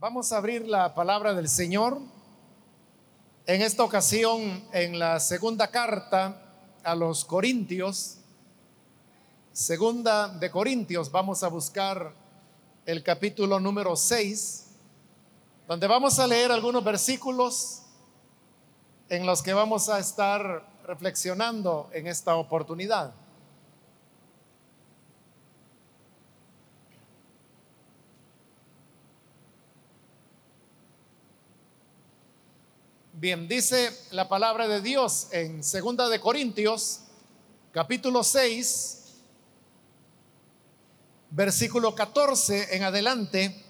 Vamos 0.00 0.32
a 0.32 0.36
abrir 0.36 0.64
la 0.68 0.94
palabra 0.94 1.34
del 1.34 1.48
Señor. 1.48 1.98
En 3.46 3.62
esta 3.62 3.82
ocasión, 3.82 4.62
en 4.72 4.96
la 4.96 5.18
segunda 5.18 5.72
carta 5.72 6.40
a 6.84 6.94
los 6.94 7.24
Corintios, 7.24 8.18
segunda 9.52 10.28
de 10.28 10.52
Corintios, 10.52 11.10
vamos 11.10 11.42
a 11.42 11.48
buscar 11.48 12.12
el 12.86 13.02
capítulo 13.02 13.58
número 13.58 13.96
6, 13.96 14.66
donde 15.66 15.88
vamos 15.88 16.20
a 16.20 16.28
leer 16.28 16.52
algunos 16.52 16.84
versículos 16.84 17.82
en 19.08 19.26
los 19.26 19.42
que 19.42 19.52
vamos 19.52 19.88
a 19.88 19.98
estar 19.98 20.64
reflexionando 20.86 21.90
en 21.92 22.06
esta 22.06 22.36
oportunidad. 22.36 23.12
Bien, 33.20 33.48
dice 33.48 33.90
la 34.12 34.28
palabra 34.28 34.68
de 34.68 34.80
Dios 34.80 35.26
en 35.32 35.64
Segunda 35.64 36.08
de 36.08 36.20
Corintios, 36.20 37.00
capítulo 37.72 38.22
6, 38.22 39.16
versículo 41.30 41.96
14 41.96 42.76
en 42.76 42.84
adelante. 42.84 43.60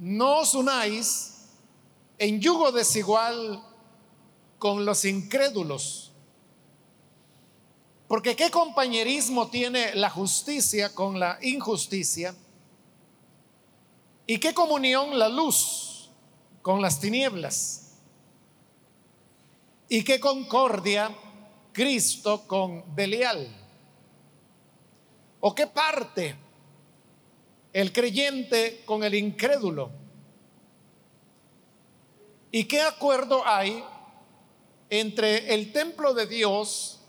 No 0.00 0.40
os 0.40 0.54
unáis 0.54 1.34
en 2.18 2.40
yugo 2.40 2.72
desigual 2.72 3.62
con 4.58 4.84
los 4.84 5.04
incrédulos. 5.04 6.10
Porque 8.08 8.34
¿qué 8.34 8.50
compañerismo 8.50 9.46
tiene 9.50 9.94
la 9.94 10.10
justicia 10.10 10.92
con 10.92 11.20
la 11.20 11.38
injusticia? 11.42 12.34
¿Y 14.26 14.40
qué 14.40 14.52
comunión 14.52 15.16
la 15.16 15.28
luz 15.28 15.93
con 16.64 16.80
las 16.80 16.98
tinieblas. 16.98 17.90
¿Y 19.86 20.02
qué 20.02 20.18
concordia 20.18 21.14
Cristo 21.74 22.46
con 22.46 22.82
Belial? 22.96 23.54
¿O 25.40 25.54
qué 25.54 25.66
parte 25.66 26.34
el 27.70 27.92
creyente 27.92 28.80
con 28.86 29.04
el 29.04 29.14
incrédulo? 29.14 29.90
¿Y 32.50 32.64
qué 32.64 32.80
acuerdo 32.80 33.46
hay 33.46 33.84
entre 34.88 35.52
el 35.52 35.70
templo 35.70 36.14
de 36.14 36.26
Dios 36.26 37.00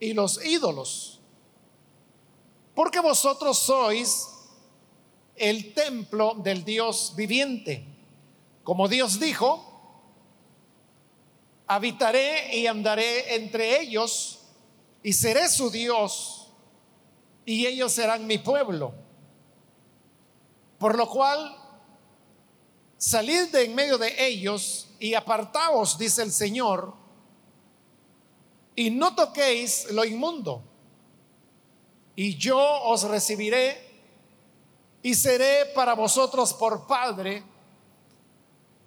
y 0.00 0.12
los 0.12 0.44
ídolos? 0.44 1.18
Porque 2.74 3.00
vosotros 3.00 3.58
sois 3.58 4.28
el 5.34 5.72
templo 5.72 6.34
del 6.34 6.62
Dios 6.62 7.14
viviente. 7.16 7.91
Como 8.64 8.88
Dios 8.88 9.18
dijo, 9.18 9.72
habitaré 11.66 12.56
y 12.56 12.66
andaré 12.66 13.34
entre 13.34 13.80
ellos 13.80 14.40
y 15.02 15.12
seré 15.12 15.48
su 15.48 15.70
Dios 15.70 16.52
y 17.44 17.66
ellos 17.66 17.92
serán 17.92 18.26
mi 18.26 18.38
pueblo. 18.38 18.94
Por 20.78 20.96
lo 20.96 21.08
cual, 21.08 21.56
salid 22.96 23.48
de 23.48 23.64
en 23.64 23.74
medio 23.74 23.98
de 23.98 24.26
ellos 24.26 24.90
y 24.98 25.14
apartaos, 25.14 25.98
dice 25.98 26.22
el 26.22 26.32
Señor, 26.32 26.94
y 28.76 28.90
no 28.90 29.14
toquéis 29.14 29.90
lo 29.90 30.04
inmundo. 30.04 30.62
Y 32.14 32.36
yo 32.36 32.58
os 32.58 33.02
recibiré 33.04 33.90
y 35.02 35.14
seré 35.14 35.66
para 35.74 35.94
vosotros 35.94 36.54
por 36.54 36.86
Padre 36.86 37.42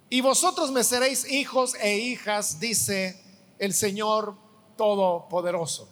y 0.08 0.20
vosotros 0.20 0.70
me 0.70 0.84
seréis 0.84 1.28
hijos 1.30 1.74
e 1.80 1.96
hijas, 1.96 2.60
dice 2.60 3.20
el 3.58 3.74
Señor 3.74 4.36
Todopoderoso. 4.76 5.88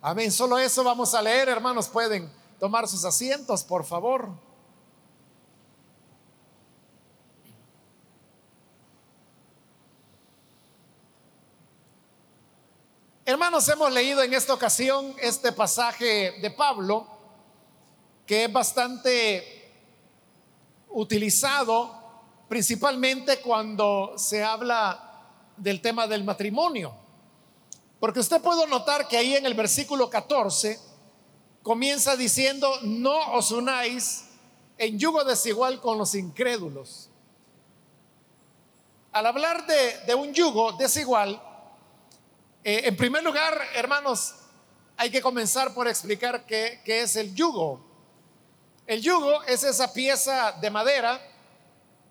Amén. 0.00 0.30
Solo 0.30 0.58
eso 0.58 0.84
vamos 0.84 1.14
a 1.14 1.22
leer, 1.22 1.48
hermanos. 1.48 1.88
Pueden 1.88 2.30
tomar 2.60 2.86
sus 2.86 3.04
asientos, 3.04 3.64
por 3.64 3.84
favor. 3.84 4.30
Hermanos, 13.24 13.68
hemos 13.68 13.92
leído 13.92 14.22
en 14.22 14.32
esta 14.32 14.54
ocasión 14.54 15.14
este 15.20 15.52
pasaje 15.52 16.38
de 16.40 16.50
Pablo, 16.50 17.06
que 18.24 18.44
es 18.44 18.52
bastante 18.52 19.57
utilizado 20.90 21.98
principalmente 22.48 23.40
cuando 23.40 24.14
se 24.16 24.42
habla 24.42 25.08
del 25.56 25.80
tema 25.80 26.06
del 26.06 26.24
matrimonio. 26.24 26.94
Porque 28.00 28.20
usted 28.20 28.40
puede 28.40 28.66
notar 28.66 29.08
que 29.08 29.16
ahí 29.16 29.34
en 29.34 29.44
el 29.44 29.54
versículo 29.54 30.08
14 30.08 30.78
comienza 31.62 32.16
diciendo, 32.16 32.70
no 32.82 33.34
os 33.34 33.50
unáis 33.50 34.24
en 34.78 34.98
yugo 34.98 35.24
desigual 35.24 35.80
con 35.80 35.98
los 35.98 36.14
incrédulos. 36.14 37.10
Al 39.12 39.26
hablar 39.26 39.66
de, 39.66 40.14
un 40.14 40.32
yugo 40.32 40.72
desigual, 40.72 41.42
eh, 42.62 42.82
en 42.84 42.96
primer 42.96 43.24
lugar, 43.24 43.60
hermanos, 43.74 44.34
hay 44.96 45.10
que 45.10 45.20
comenzar 45.20 45.74
por 45.74 45.88
explicar 45.88 46.46
qué, 46.46 46.80
qué 46.84 47.02
es 47.02 47.16
el 47.16 47.34
yugo. 47.34 47.87
El 48.88 49.02
yugo 49.02 49.42
es 49.42 49.64
esa 49.64 49.92
pieza 49.92 50.52
de 50.52 50.70
madera 50.70 51.20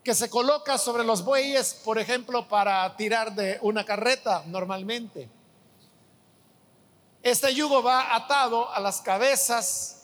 que 0.04 0.14
se 0.14 0.30
coloca 0.30 0.78
sobre 0.78 1.04
los 1.04 1.26
bueyes, 1.26 1.74
por 1.74 1.98
ejemplo, 1.98 2.48
para 2.48 2.96
tirar 2.96 3.34
de 3.34 3.58
una 3.64 3.84
carreta 3.84 4.44
normalmente. 4.46 5.28
Este 7.24 7.52
yugo 7.56 7.82
va 7.82 8.16
atado 8.16 8.72
a 8.72 8.80
las 8.80 9.02
cabezas 9.02 10.04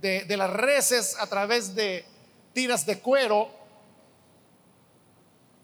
de, 0.00 0.26
las 0.36 0.50
reses 0.50 1.16
a 1.20 1.28
través 1.28 1.72
de 1.72 2.04
tiras 2.52 2.84
de 2.84 2.98
cuero 2.98 3.48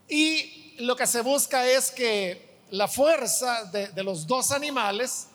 y 0.06 0.76
lo 0.78 0.94
que 0.94 1.08
se 1.08 1.20
busca 1.20 1.66
es 1.66 1.90
que 1.90 2.60
la 2.70 2.86
fuerza 2.86 3.64
de, 3.64 4.04
los 4.04 4.24
dos 4.24 4.52
animales, 4.52 5.26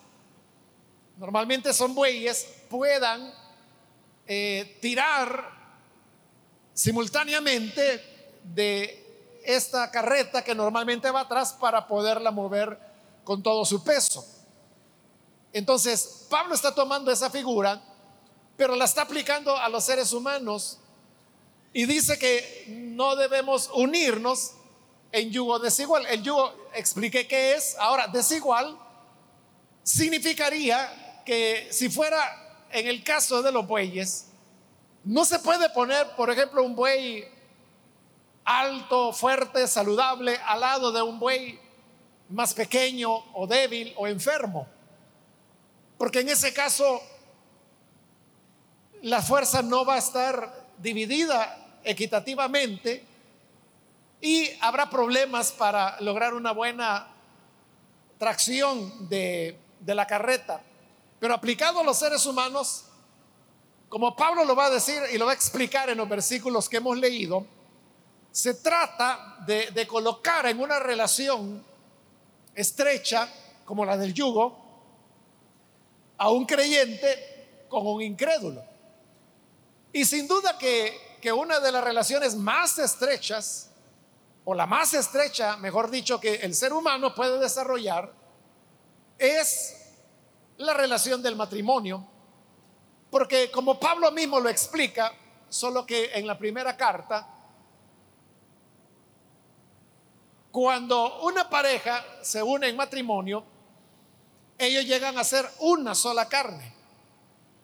normalmente 1.18 1.74
son 1.74 1.94
bueyes, 1.94 2.46
puedan 2.70 3.43
eh, 4.26 4.78
tirar 4.80 5.52
simultáneamente 6.72 8.40
de 8.42 9.40
esta 9.44 9.90
carreta 9.90 10.42
que 10.42 10.54
normalmente 10.54 11.10
va 11.10 11.20
atrás 11.20 11.52
para 11.52 11.86
poderla 11.86 12.30
mover 12.30 12.78
con 13.22 13.42
todo 13.42 13.64
su 13.64 13.84
peso. 13.84 14.26
Entonces, 15.52 16.26
Pablo 16.28 16.54
está 16.54 16.74
tomando 16.74 17.12
esa 17.12 17.30
figura, 17.30 17.80
pero 18.56 18.74
la 18.74 18.86
está 18.86 19.02
aplicando 19.02 19.56
a 19.56 19.68
los 19.68 19.84
seres 19.84 20.12
humanos 20.12 20.78
y 21.72 21.86
dice 21.86 22.18
que 22.18 22.64
no 22.68 23.16
debemos 23.16 23.70
unirnos 23.74 24.52
en 25.12 25.30
yugo 25.30 25.58
desigual. 25.58 26.06
El 26.06 26.22
yugo, 26.22 26.52
expliqué 26.74 27.28
qué 27.28 27.54
es, 27.54 27.76
ahora 27.78 28.08
desigual 28.08 28.78
significaría 29.82 31.22
que 31.24 31.68
si 31.70 31.88
fuera 31.90 32.43
en 32.74 32.88
el 32.88 33.04
caso 33.04 33.40
de 33.40 33.52
los 33.52 33.64
bueyes, 33.68 34.26
no 35.04 35.24
se 35.24 35.38
puede 35.38 35.70
poner, 35.70 36.10
por 36.16 36.28
ejemplo, 36.28 36.64
un 36.64 36.74
buey 36.74 37.24
alto, 38.44 39.12
fuerte, 39.12 39.68
saludable 39.68 40.36
al 40.44 40.60
lado 40.60 40.90
de 40.90 41.00
un 41.00 41.20
buey 41.20 41.60
más 42.30 42.52
pequeño 42.52 43.12
o 43.32 43.46
débil 43.46 43.94
o 43.96 44.08
enfermo. 44.08 44.66
Porque 45.96 46.20
en 46.20 46.30
ese 46.30 46.52
caso 46.52 47.00
la 49.02 49.22
fuerza 49.22 49.62
no 49.62 49.84
va 49.84 49.94
a 49.94 49.98
estar 49.98 50.66
dividida 50.78 51.78
equitativamente 51.84 53.04
y 54.20 54.50
habrá 54.60 54.90
problemas 54.90 55.52
para 55.52 56.00
lograr 56.00 56.34
una 56.34 56.50
buena 56.50 57.06
tracción 58.18 59.08
de, 59.08 59.56
de 59.78 59.94
la 59.94 60.08
carreta. 60.08 60.60
Pero 61.24 61.32
aplicado 61.32 61.80
a 61.80 61.82
los 61.82 61.98
seres 61.98 62.26
humanos, 62.26 62.84
como 63.88 64.14
Pablo 64.14 64.44
lo 64.44 64.54
va 64.54 64.66
a 64.66 64.70
decir 64.70 65.00
y 65.10 65.16
lo 65.16 65.24
va 65.24 65.30
a 65.30 65.34
explicar 65.34 65.88
en 65.88 65.96
los 65.96 66.06
versículos 66.06 66.68
que 66.68 66.76
hemos 66.76 66.98
leído, 66.98 67.46
se 68.30 68.52
trata 68.52 69.38
de, 69.46 69.86
colocar 69.86 70.44
en 70.44 70.60
una 70.60 70.78
relación 70.78 71.64
estrecha, 72.54 73.26
como 73.64 73.86
la 73.86 73.96
del 73.96 74.12
yugo, 74.12 74.54
a 76.18 76.28
un 76.28 76.44
creyente 76.44 77.64
con 77.70 77.86
un 77.86 78.02
incrédulo. 78.02 78.62
Y 79.94 80.04
sin 80.04 80.28
duda 80.28 80.58
que, 80.58 81.16
que 81.22 81.32
una 81.32 81.58
de 81.58 81.72
las 81.72 81.82
relaciones 81.82 82.36
más 82.36 82.78
estrechas, 82.78 83.70
o 84.44 84.52
la 84.52 84.66
más 84.66 84.92
estrecha, 84.92 85.56
mejor 85.56 85.90
dicho, 85.90 86.20
que 86.20 86.34
el 86.34 86.54
ser 86.54 86.74
humano 86.74 87.14
puede 87.14 87.38
desarrollar, 87.38 88.12
es 89.16 89.83
la 90.58 90.74
relación 90.74 91.22
del 91.22 91.36
matrimonio, 91.36 92.06
Porque 93.10 93.48
como 93.48 93.78
Pablo 93.78 94.10
mismo 94.10 94.40
lo 94.40 94.48
explica, 94.48 95.12
solo 95.48 95.86
que 95.86 96.10
en 96.14 96.26
la 96.26 96.36
primera 96.36 96.76
carta, 96.76 97.24
cuando 100.50 101.20
una 101.20 101.48
pareja 101.48 102.04
se 102.22 102.42
une 102.42 102.68
en 102.68 102.76
matrimonio, 102.76 103.44
ellos 104.58 104.84
llegan 104.84 105.16
a 105.16 105.22
ser 105.22 105.48
una 105.60 105.94
sola 105.94 106.28
carne. 106.28 106.74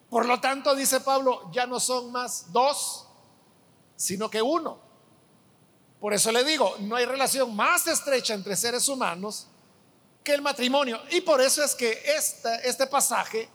Por 0.09 0.27
lo 0.27 0.41
tanto, 0.41 0.73
dice 0.77 1.01
Pablo, 1.01 1.51
ya 1.51 1.67
no 1.67 1.81
son 1.81 2.13
más 2.13 2.53
dos, 2.53 3.09
sino 3.97 4.31
que 4.31 4.41
uno. 4.41 4.79
Por 6.01 6.15
eso 6.15 6.31
le 6.31 6.45
digo, 6.45 6.77
no 6.79 6.95
hay 6.95 7.07
relación 7.07 7.57
más 7.57 7.89
estrecha 7.89 8.35
entre 8.35 8.55
seres 8.55 8.89
humanos 8.89 9.49
que 10.23 10.35
el 10.35 10.43
matrimonio. 10.43 11.01
Y 11.11 11.21
por 11.21 11.41
eso 11.41 11.63
es 11.63 11.75
que 11.75 12.03
este, 12.65 12.87
pasaje 12.87 13.49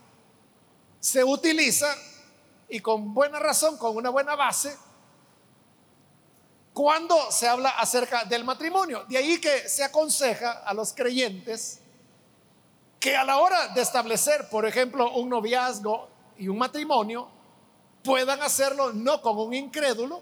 se 0.99 1.23
utiliza 1.23 1.87
y 2.67 2.79
con 2.79 3.13
buena 3.13 3.39
razón, 3.39 3.77
con 3.77 3.95
una 3.95 4.09
buena 4.09 4.35
base, 4.35 4.75
cuando 6.73 7.31
se 7.31 7.47
habla 7.47 7.69
acerca 7.69 8.25
del 8.25 8.43
matrimonio. 8.43 9.05
De 9.07 9.17
ahí 9.17 9.39
que 9.39 9.69
se 9.69 9.83
aconseja 9.83 10.63
a 10.65 10.73
los 10.73 10.93
creyentes 10.93 11.79
que 12.99 13.15
a 13.15 13.23
la 13.23 13.37
hora 13.37 13.67
de 13.69 13.81
establecer, 13.81 14.49
por 14.49 14.65
ejemplo, 14.65 15.11
un 15.13 15.29
noviazgo 15.29 16.09
y 16.37 16.47
un 16.47 16.57
matrimonio, 16.57 17.29
puedan 18.03 18.41
hacerlo 18.41 18.93
no 18.93 19.21
con 19.21 19.37
un 19.37 19.53
incrédulo, 19.53 20.21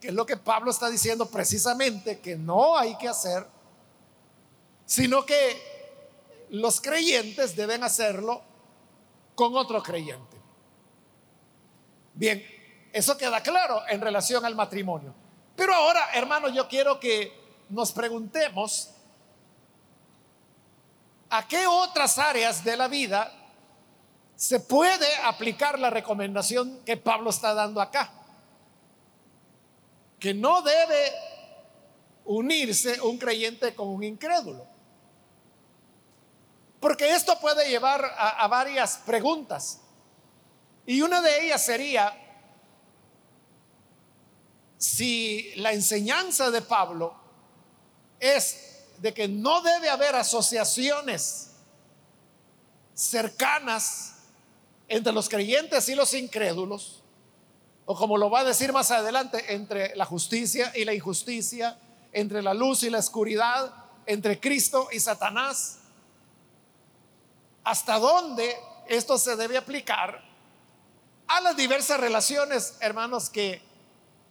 que 0.00 0.08
es 0.08 0.14
lo 0.14 0.26
que 0.26 0.36
Pablo 0.36 0.70
está 0.70 0.90
diciendo 0.90 1.26
precisamente 1.26 2.20
que 2.20 2.36
no 2.36 2.76
hay 2.76 2.96
que 2.96 3.08
hacer, 3.08 3.46
sino 4.84 5.24
que 5.24 5.73
los 6.54 6.80
creyentes 6.80 7.54
deben 7.56 7.82
hacerlo 7.82 8.42
con 9.34 9.56
otro 9.56 9.82
creyente. 9.82 10.36
Bien, 12.14 12.44
eso 12.92 13.16
queda 13.16 13.42
claro 13.42 13.82
en 13.88 14.00
relación 14.00 14.44
al 14.44 14.54
matrimonio. 14.54 15.14
Pero 15.56 15.74
ahora, 15.74 16.10
hermanos, 16.14 16.52
yo 16.52 16.68
quiero 16.68 16.98
que 16.98 17.32
nos 17.70 17.92
preguntemos 17.92 18.94
¿A 21.36 21.48
qué 21.48 21.66
otras 21.66 22.16
áreas 22.18 22.62
de 22.62 22.76
la 22.76 22.86
vida 22.86 23.32
se 24.36 24.60
puede 24.60 25.06
aplicar 25.24 25.80
la 25.80 25.90
recomendación 25.90 26.84
que 26.84 26.96
Pablo 26.96 27.30
está 27.30 27.54
dando 27.54 27.80
acá? 27.80 28.12
Que 30.20 30.32
no 30.32 30.62
debe 30.62 31.12
unirse 32.24 33.00
un 33.00 33.18
creyente 33.18 33.74
con 33.74 33.88
un 33.88 34.04
incrédulo. 34.04 34.64
Porque 36.84 37.14
esto 37.14 37.40
puede 37.40 37.66
llevar 37.70 38.14
a, 38.14 38.46
varias 38.46 38.98
preguntas. 39.06 39.80
Y 40.84 41.00
una 41.00 41.22
de 41.22 41.46
ellas 41.46 41.64
sería, 41.64 42.12
si 44.76 45.54
la 45.56 45.72
enseñanza 45.72 46.50
de 46.50 46.60
Pablo 46.60 47.14
es 48.20 48.84
de 48.98 49.14
que 49.14 49.26
no 49.28 49.62
debe 49.62 49.88
haber 49.88 50.14
asociaciones 50.14 51.52
cercanas 52.92 54.16
entre 54.86 55.14
los 55.14 55.30
creyentes 55.30 55.88
y 55.88 55.94
los 55.94 56.12
incrédulos, 56.12 57.02
o 57.86 57.96
como 57.96 58.18
lo 58.18 58.28
va 58.28 58.40
a 58.40 58.44
decir 58.44 58.74
más 58.74 58.90
adelante, 58.90 59.54
entre 59.54 59.96
la 59.96 60.04
justicia 60.04 60.70
y 60.74 60.84
la 60.84 60.92
injusticia, 60.92 61.78
entre 62.12 62.42
la 62.42 62.52
luz 62.52 62.82
y 62.82 62.90
la 62.90 62.98
oscuridad, 62.98 63.72
entre 64.04 64.38
Cristo 64.38 64.88
y 64.92 65.00
Satanás. 65.00 65.78
¿Hasta 67.64 67.98
dónde 67.98 68.54
esto 68.86 69.16
se 69.16 69.36
debe 69.36 69.56
aplicar 69.56 70.22
a 71.26 71.40
las 71.40 71.56
diversas 71.56 71.98
relaciones, 71.98 72.76
hermanos, 72.80 73.30
que, 73.30 73.62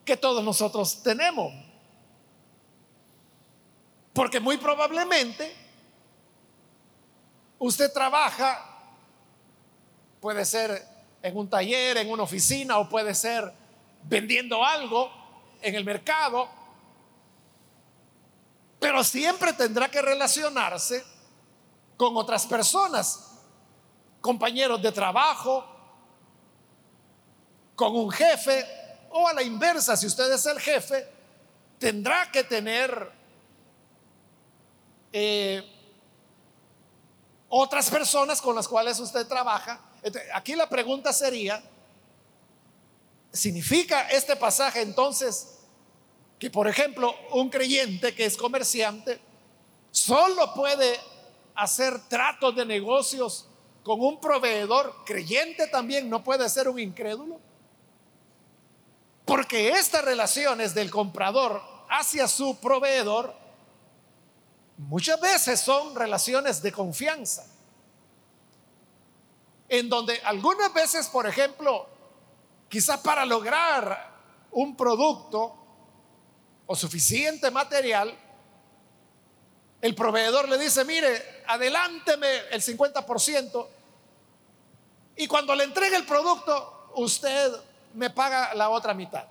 que 0.04 0.16
todos 0.16 0.42
nosotros 0.44 1.02
tenemos? 1.02 1.52
Porque 4.12 4.38
muy 4.38 4.56
probablemente 4.56 5.52
usted 7.58 7.92
trabaja, 7.92 8.64
puede 10.20 10.44
ser 10.44 10.86
en 11.20 11.36
un 11.36 11.50
taller, 11.50 11.96
en 11.96 12.10
una 12.10 12.22
oficina 12.22 12.78
o 12.78 12.88
puede 12.88 13.14
ser 13.14 13.52
vendiendo 14.04 14.64
algo 14.64 15.10
en 15.60 15.74
el 15.74 15.84
mercado, 15.84 16.48
pero 18.78 19.02
siempre 19.02 19.54
tendrá 19.54 19.90
que 19.90 20.00
relacionarse 20.00 21.04
con 21.96 22.16
otras 22.16 22.46
personas, 22.46 23.40
compañeros 24.20 24.82
de 24.82 24.92
trabajo, 24.92 25.64
con 27.76 27.94
un 27.94 28.10
jefe 28.10 28.64
o 29.10 29.28
a 29.28 29.32
la 29.32 29.42
inversa, 29.42 29.96
si 29.96 30.06
usted 30.06 30.32
es 30.32 30.46
el 30.46 30.60
jefe, 30.60 31.06
tendrá 31.78 32.30
que 32.30 32.44
tener 32.44 33.12
eh, 35.12 35.62
otras 37.48 37.88
personas 37.90 38.40
con 38.40 38.56
las 38.56 38.66
cuales 38.66 38.98
usted 38.98 39.26
trabaja. 39.26 39.80
Aquí 40.34 40.56
la 40.56 40.68
pregunta 40.68 41.12
sería, 41.12 41.62
¿significa 43.32 44.08
este 44.08 44.34
pasaje 44.34 44.82
entonces 44.82 45.58
que, 46.38 46.50
por 46.50 46.66
ejemplo, 46.66 47.14
un 47.30 47.48
creyente 47.48 48.14
que 48.14 48.24
es 48.24 48.36
comerciante 48.36 49.20
solo 49.92 50.52
puede 50.54 50.98
hacer 51.54 52.08
tratos 52.08 52.54
de 52.56 52.66
negocios 52.66 53.48
con 53.82 54.00
un 54.00 54.20
proveedor 54.20 55.04
creyente 55.04 55.66
también, 55.66 56.08
no 56.08 56.24
puede 56.24 56.48
ser 56.48 56.68
un 56.68 56.78
incrédulo? 56.78 57.40
Porque 59.24 59.70
estas 59.70 60.04
relaciones 60.04 60.74
del 60.74 60.90
comprador 60.90 61.62
hacia 61.88 62.28
su 62.28 62.58
proveedor 62.60 63.44
Muchas 64.76 65.20
veces 65.20 65.60
son 65.60 65.94
relaciones 65.94 66.60
de 66.60 66.72
confianza, 66.72 67.46
en 69.68 69.88
donde 69.88 70.20
algunas 70.24 70.72
veces, 70.74 71.06
por 71.08 71.26
ejemplo, 71.26 71.86
quizás 72.68 72.98
para 73.00 73.24
lograr 73.24 74.12
un 74.50 74.76
producto 74.76 75.54
o 76.66 76.74
suficiente 76.74 77.50
material, 77.52 78.18
el 79.84 79.94
proveedor 79.94 80.48
le 80.48 80.56
dice, 80.56 80.82
mire, 80.86 81.42
adelánteme 81.46 82.26
el 82.50 82.62
50% 82.62 83.68
y 85.14 85.26
cuando 85.26 85.54
le 85.54 85.64
entregue 85.64 85.94
el 85.96 86.06
producto, 86.06 86.90
usted 86.94 87.52
me 87.92 88.08
paga 88.08 88.54
la 88.54 88.70
otra 88.70 88.94
mitad. 88.94 89.26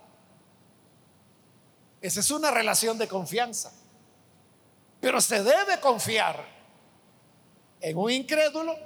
Esa 2.00 2.20
es 2.20 2.30
una 2.30 2.52
relación 2.52 2.96
de 2.98 3.08
confianza. 3.08 3.72
Pero 5.00 5.20
se 5.20 5.42
debe 5.42 5.80
confiar 5.80 6.46
en 7.80 7.98
un 7.98 8.12
incrédulo 8.12 8.76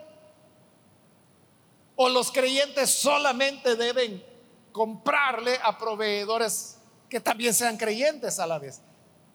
o 1.97 2.09
los 2.09 2.33
creyentes 2.33 2.89
solamente 2.95 3.77
deben 3.77 4.25
comprarle 4.73 5.61
a 5.63 5.77
proveedores 5.77 6.79
que 7.11 7.21
también 7.21 7.53
sean 7.53 7.77
creyentes 7.77 8.39
a 8.39 8.47
la 8.47 8.59
vez. 8.59 8.81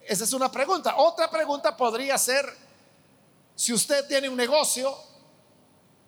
Esa 0.05 0.23
es 0.23 0.33
una 0.33 0.51
pregunta. 0.51 0.95
Otra 0.97 1.29
pregunta 1.29 1.75
podría 1.75 2.17
ser, 2.17 2.45
si 3.55 3.73
usted 3.73 4.07
tiene 4.07 4.29
un 4.29 4.35
negocio 4.35 4.95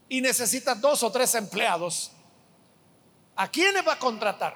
y 0.10 0.22
necesita 0.22 0.76
dos 0.76 1.04
o 1.04 1.12
tres 1.12 1.34
empleados, 1.36 2.12
¿a 3.36 3.48
quiénes 3.48 3.88
va 3.88 3.94
a 3.94 4.00
contratar? 4.00 4.56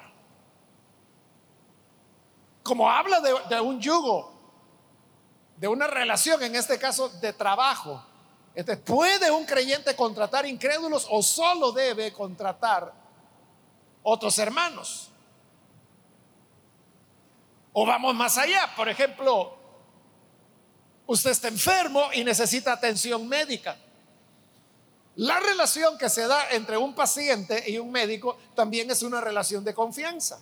Como 2.63 2.89
habla 2.89 3.19
de, 3.21 3.61
un 3.61 3.79
yugo, 3.79 4.31
de 5.57 5.67
una 5.67 5.87
relación, 5.87 6.43
en 6.43 6.55
este 6.55 6.77
caso 6.77 7.09
de 7.09 7.33
trabajo. 7.33 8.05
¿puede 8.85 9.31
un 9.31 9.45
creyente 9.45 9.95
contratar 9.95 10.45
incrédulos 10.45 11.07
o 11.09 11.23
solo 11.23 11.71
debe 11.71 12.11
contratar 12.11 12.93
otros 14.03 14.37
hermanos? 14.37 15.08
O 17.73 17.85
vamos 17.85 18.15
más 18.15 18.37
allá, 18.37 18.73
por 18.75 18.89
ejemplo, 18.89 19.57
usted 21.07 21.31
está 21.31 21.47
enfermo 21.47 22.09
y 22.13 22.23
necesita 22.23 22.73
atención 22.73 23.27
médica. 23.27 23.77
La 25.15 25.39
relación 25.39 25.97
que 25.97 26.09
se 26.09 26.27
da 26.27 26.51
entre 26.51 26.77
un 26.77 26.95
paciente 26.95 27.63
y 27.67 27.77
un 27.77 27.91
médico 27.91 28.37
también 28.55 28.89
es 28.89 29.03
una 29.03 29.19
relación 29.19 29.63
de 29.63 29.73
confianza. 29.73 30.39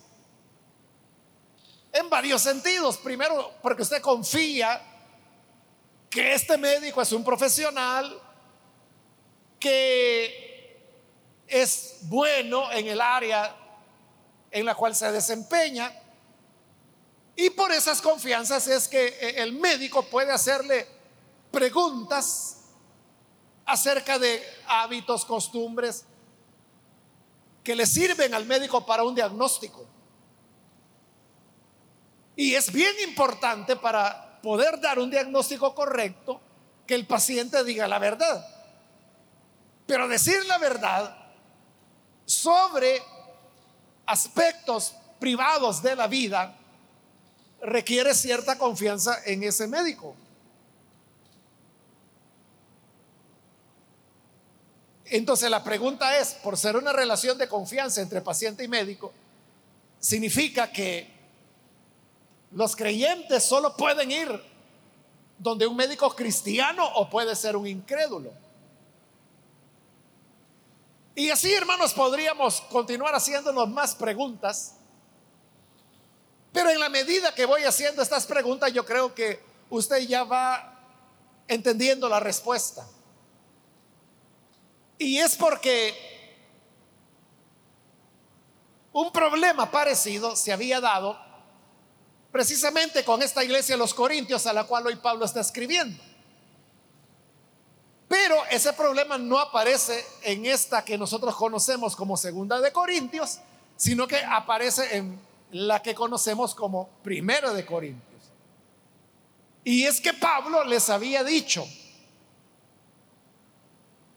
En 1.91 2.09
varios 2.09 2.43
sentidos. 2.43 2.97
Primero, 2.97 3.55
porque 3.61 3.81
usted 3.81 4.01
confía 4.01 4.79
que 6.09 6.33
este 6.33 6.57
médico 6.57 7.01
es 7.01 7.11
un 7.11 7.23
profesional 7.23 8.21
que 9.59 10.79
es 11.47 11.97
bueno 12.03 12.71
en 12.71 12.87
el 12.87 13.01
área 13.01 13.55
en 14.51 14.65
la 14.65 14.75
cual 14.75 14.95
se 14.95 15.11
desempeña. 15.11 15.91
Y 17.39 17.51
por 17.51 17.71
esas 17.71 18.01
confianzas 18.01 18.67
es 18.67 18.87
que 18.87 19.09
eh, 19.09 19.43
el 19.43 19.53
médico 19.53 20.01
puede 20.01 20.31
hacerle 20.31 20.87
preguntas 21.51 22.63
acerca 23.63 24.17
de 24.17 24.43
hábitos, 24.65 25.23
costumbres 25.23 26.03
que 27.63 27.75
le 27.75 27.85
sirven 27.85 28.33
al 28.33 28.47
médico 28.47 28.83
para 28.83 29.03
un 29.03 29.13
diagnóstico. 29.13 29.85
Y 32.35 32.55
es 32.55 32.71
bien 32.71 32.95
importante 33.07 33.75
para 33.75 34.41
poder 34.41 34.81
dar 34.81 34.97
un 34.97 35.11
diagnóstico 35.11 35.75
correcto 35.75 36.41
que 36.87 36.95
el 36.95 37.05
paciente 37.05 37.63
diga 37.63 37.87
la 37.87 37.99
verdad. 37.99 38.47
Pero 39.85 40.07
decir 40.07 40.43
la 40.47 40.57
verdad 40.57 41.15
sobre 42.25 43.03
aspectos 44.07 44.95
privados 45.19 45.83
de 45.83 45.95
la 45.95 46.07
vida 46.07 46.57
requiere 47.61 48.13
cierta 48.13 48.57
confianza 48.57 49.19
en 49.25 49.43
ese 49.43 49.67
médico. 49.67 50.15
Entonces 55.05 55.49
la 55.49 55.63
pregunta 55.63 56.17
es, 56.19 56.33
por 56.33 56.57
ser 56.57 56.75
una 56.75 56.91
relación 56.91 57.37
de 57.37 57.47
confianza 57.47 58.01
entre 58.01 58.21
paciente 58.21 58.63
y 58.63 58.67
médico, 58.67 59.13
significa 59.99 60.71
que 60.71 61.09
los 62.51 62.75
creyentes 62.75 63.43
solo 63.43 63.75
pueden 63.75 64.11
ir 64.11 64.29
donde 65.37 65.67
un 65.67 65.75
médico 65.75 66.09
cristiano 66.15 66.85
o 66.95 67.09
puede 67.09 67.35
ser 67.35 67.55
un 67.55 67.67
incrédulo. 67.67 68.31
Y 71.15 71.29
así, 71.29 71.51
hermanos, 71.53 71.93
podríamos 71.93 72.61
continuar 72.61 73.15
haciéndonos 73.15 73.69
más 73.69 73.95
preguntas. 73.95 74.76
Pero 76.57 76.71
en 76.71 76.79
la 76.79 76.89
medida 76.89 77.35
que 77.35 77.45
voy 77.45 77.65
haciendo 77.65 78.01
estas 78.01 78.25
preguntas, 78.25 78.73
yo 78.73 78.83
creo 78.83 79.13
que 79.13 79.39
usted 79.69 79.99
ya 80.07 80.23
va 80.23 80.73
entendiendo 81.47 82.09
la 82.09 82.19
respuesta. 82.19 82.83
Y 84.97 85.19
es 85.19 85.35
porque 85.35 85.93
un 88.91 89.11
problema 89.11 89.69
parecido 89.69 90.35
se 90.35 90.51
había 90.51 90.81
dado 90.81 91.15
precisamente 92.31 93.05
con 93.05 93.21
esta 93.21 93.43
iglesia 93.43 93.75
de 93.75 93.79
los 93.79 93.93
Corintios 93.93 94.47
a 94.47 94.53
la 94.53 94.63
cual 94.63 94.87
hoy 94.87 94.95
Pablo 94.95 95.25
está 95.25 95.41
escribiendo. 95.41 96.03
Pero 98.07 98.35
ese 98.49 98.73
problema 98.73 99.19
no 99.19 99.37
aparece 99.37 100.03
en 100.23 100.47
esta 100.47 100.83
que 100.83 100.97
nosotros 100.97 101.35
conocemos 101.35 101.95
como 101.95 102.17
segunda 102.17 102.59
de 102.59 102.71
Corintios, 102.71 103.41
sino 103.75 104.07
que 104.07 104.17
aparece 104.23 104.97
en 104.97 105.26
la 105.51 105.81
que 105.81 105.95
conocemos 105.95 106.53
como 106.53 106.89
primera 107.03 107.53
de 107.53 107.65
Corintios. 107.65 108.07
Y 109.63 109.83
es 109.83 109.99
que 109.99 110.13
Pablo 110.13 110.63
les 110.63 110.89
había 110.89 111.23
dicho 111.23 111.67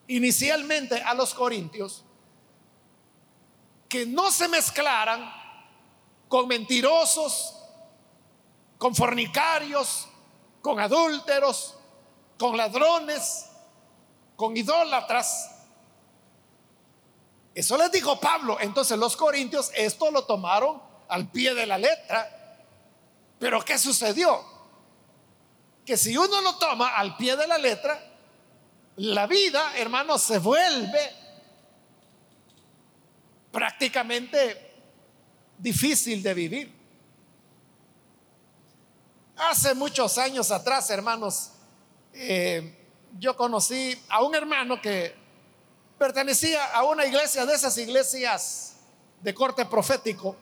inicialmente 0.06 1.00
a 1.02 1.14
los 1.14 1.34
corintios 1.34 2.04
que 3.88 4.06
no 4.06 4.30
se 4.30 4.48
mezclaran 4.48 5.32
con 6.28 6.46
mentirosos, 6.46 7.56
con 8.78 8.94
fornicarios, 8.94 10.08
con 10.62 10.78
adúlteros, 10.78 11.76
con 12.38 12.56
ladrones, 12.56 13.46
con 14.36 14.56
idólatras. 14.56 15.50
Eso 17.54 17.76
les 17.76 17.90
dijo 17.90 18.18
Pablo. 18.20 18.58
Entonces 18.60 18.96
los 18.98 19.16
corintios 19.16 19.70
esto 19.74 20.10
lo 20.10 20.24
tomaron 20.24 20.89
al 21.10 21.30
pie 21.30 21.54
de 21.54 21.66
la 21.66 21.78
letra. 21.78 22.66
Pero 23.38 23.64
¿qué 23.64 23.78
sucedió? 23.78 24.44
Que 25.84 25.96
si 25.96 26.16
uno 26.16 26.40
lo 26.40 26.56
toma 26.56 26.96
al 26.96 27.16
pie 27.16 27.36
de 27.36 27.46
la 27.46 27.58
letra, 27.58 28.00
la 28.96 29.26
vida, 29.26 29.76
hermanos, 29.76 30.22
se 30.22 30.38
vuelve 30.38 31.12
prácticamente 33.50 34.72
difícil 35.58 36.22
de 36.22 36.34
vivir. 36.34 36.80
Hace 39.36 39.74
muchos 39.74 40.18
años 40.18 40.50
atrás, 40.50 40.90
hermanos, 40.90 41.52
eh, 42.12 42.76
yo 43.18 43.36
conocí 43.36 43.98
a 44.08 44.22
un 44.22 44.34
hermano 44.34 44.80
que 44.80 45.14
pertenecía 45.98 46.72
a 46.72 46.82
una 46.84 47.06
iglesia 47.06 47.46
de 47.46 47.54
esas 47.54 47.76
iglesias 47.78 48.76
de 49.20 49.34
corte 49.34 49.64
profético, 49.66 50.36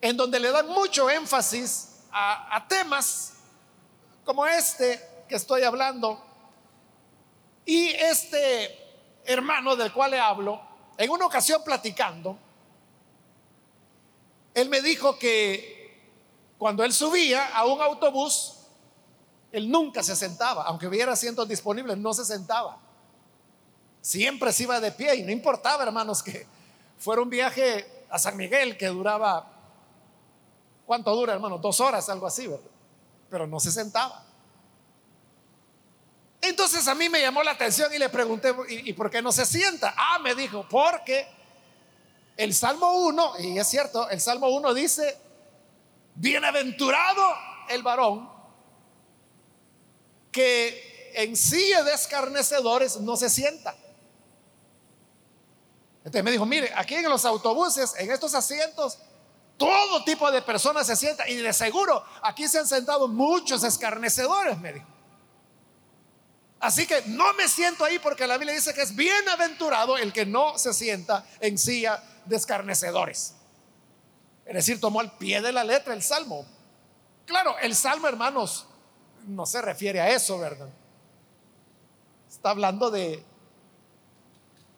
en 0.00 0.16
donde 0.16 0.40
le 0.40 0.50
dan 0.50 0.66
mucho 0.68 1.10
énfasis 1.10 2.00
a, 2.12 2.66
temas 2.68 3.34
como 4.24 4.46
este 4.46 5.00
que 5.28 5.36
estoy 5.36 5.62
hablando. 5.62 6.24
Y 7.64 7.88
este 7.88 8.76
hermano 9.24 9.76
del 9.76 9.92
cual 9.92 10.12
le 10.12 10.18
hablo, 10.18 10.60
en 10.96 11.10
una 11.10 11.26
ocasión 11.26 11.62
platicando, 11.62 12.38
él 14.54 14.68
me 14.68 14.80
dijo 14.80 15.18
que 15.18 15.80
cuando 16.58 16.84
él 16.84 16.92
subía 16.92 17.56
a 17.56 17.64
un 17.64 17.80
autobús, 17.80 18.56
él 19.52 19.70
nunca 19.70 20.02
se 20.02 20.16
sentaba, 20.16 20.64
aunque 20.64 20.86
hubiera 20.86 21.12
asientos 21.12 21.48
disponibles, 21.48 21.96
no 21.96 22.12
se 22.12 22.24
sentaba. 22.24 22.78
Siempre 24.00 24.52
se 24.52 24.64
iba 24.64 24.80
de 24.80 24.92
pie 24.92 25.16
y 25.16 25.22
no 25.22 25.30
importaba, 25.30 25.84
hermanos, 25.84 26.22
que 26.22 26.46
fuera 26.98 27.22
un 27.22 27.30
viaje 27.30 28.06
a 28.10 28.18
San 28.18 28.36
Miguel 28.36 28.76
que 28.76 28.86
duraba, 28.88 29.59
¿cuánto 30.90 31.14
dura, 31.14 31.34
hermano? 31.34 31.56
Dos 31.56 31.78
horas, 31.78 32.08
algo 32.08 32.26
así, 32.26 32.48
¿verdad? 32.48 32.68
Pero 33.30 33.46
no 33.46 33.60
se 33.60 33.70
sentaba. 33.70 34.24
Entonces 36.40 36.88
a 36.88 36.96
mí 36.96 37.08
me 37.08 37.20
llamó 37.20 37.44
la 37.44 37.52
atención 37.52 37.94
y 37.94 37.98
le 37.98 38.08
pregunté, 38.08 38.52
¿y, 38.68 38.92
por 38.94 39.08
qué 39.08 39.22
no 39.22 39.30
se 39.30 39.46
sienta? 39.46 39.94
Ah, 39.96 40.18
me 40.18 40.34
dijo, 40.34 40.66
porque 40.68 41.28
el 42.36 42.52
Salmo 42.52 42.90
1, 43.06 43.34
y 43.38 43.56
es 43.56 43.68
cierto, 43.68 44.10
el 44.10 44.20
Salmo 44.20 44.48
1 44.48 44.74
dice, 44.74 45.16
Bienaventurado 46.16 47.22
el 47.68 47.84
varón 47.84 48.28
que 50.32 51.12
en 51.14 51.36
silla 51.36 51.84
de 51.84 51.92
escarnecedores 51.92 52.96
no 52.96 53.16
se 53.16 53.30
sienta. 53.30 53.76
Entonces 55.98 56.24
me 56.24 56.32
dijo, 56.32 56.46
mire, 56.46 56.72
aquí 56.74 56.96
en 56.96 57.08
los 57.08 57.24
autobuses, 57.24 57.94
en 57.96 58.10
estos 58.10 58.34
asientos, 58.34 58.98
todo 59.60 60.02
tipo 60.04 60.30
de 60.30 60.40
personas 60.40 60.86
se 60.86 60.96
sientan 60.96 61.28
y 61.28 61.34
de 61.34 61.52
seguro 61.52 62.02
aquí 62.22 62.48
se 62.48 62.60
han 62.60 62.66
sentado 62.66 63.08
muchos 63.08 63.62
escarnecedores, 63.62 64.58
me 64.58 64.72
dijo. 64.72 64.86
Así 66.60 66.86
que 66.86 67.02
no 67.08 67.34
me 67.34 67.46
siento 67.46 67.84
ahí 67.84 67.98
porque 67.98 68.26
la 68.26 68.38
Biblia 68.38 68.54
dice 68.54 68.72
que 68.72 68.80
es 68.80 68.96
bienaventurado 68.96 69.98
el 69.98 70.14
que 70.14 70.24
no 70.24 70.56
se 70.56 70.72
sienta 70.72 71.26
en 71.40 71.58
silla 71.58 72.02
de 72.24 72.36
escarnecedores. 72.36 73.34
Es 74.46 74.54
decir, 74.54 74.80
tomó 74.80 75.00
al 75.00 75.18
pie 75.18 75.42
de 75.42 75.52
la 75.52 75.62
letra 75.62 75.92
el 75.92 76.02
salmo. 76.02 76.46
Claro, 77.26 77.58
el 77.58 77.76
salmo, 77.76 78.08
hermanos, 78.08 78.66
no 79.26 79.44
se 79.44 79.60
refiere 79.60 80.00
a 80.00 80.08
eso, 80.08 80.38
¿verdad? 80.38 80.70
Está 82.30 82.48
hablando 82.48 82.90
de 82.90 83.22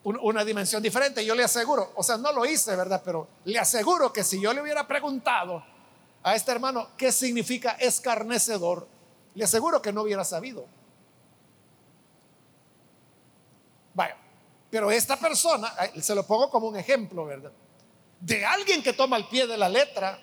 una 0.03 0.43
dimensión 0.43 0.83
diferente. 0.83 1.25
Yo 1.25 1.35
le 1.35 1.43
aseguro, 1.43 1.93
o 1.95 2.03
sea, 2.03 2.17
no 2.17 2.31
lo 2.31 2.45
hice, 2.45 2.75
¿verdad? 2.75 3.01
Pero 3.03 3.27
le 3.45 3.59
aseguro 3.59 4.11
que 4.11 4.23
si 4.23 4.39
yo 4.41 4.53
le 4.53 4.61
hubiera 4.61 4.87
preguntado 4.87 5.63
a 6.21 6.35
este 6.35 6.51
hermano 6.51 6.89
qué 6.97 7.11
significa 7.11 7.71
escarnecedor, 7.71 8.87
le 9.35 9.43
aseguro 9.43 9.81
que 9.81 9.93
no 9.93 10.03
hubiera 10.03 10.23
sabido. 10.23 10.65
Vaya, 13.93 14.17
pero 14.69 14.91
esta 14.91 15.17
persona, 15.17 15.73
se 16.01 16.15
lo 16.15 16.25
pongo 16.25 16.49
como 16.49 16.67
un 16.67 16.75
ejemplo, 16.75 17.25
¿verdad? 17.25 17.51
de 18.23 18.45
alguien 18.45 18.81
que 18.81 18.93
toma 18.93 19.17
al 19.17 19.27
pie 19.27 19.47
de 19.47 19.57
la 19.57 19.67
letra 19.67 20.17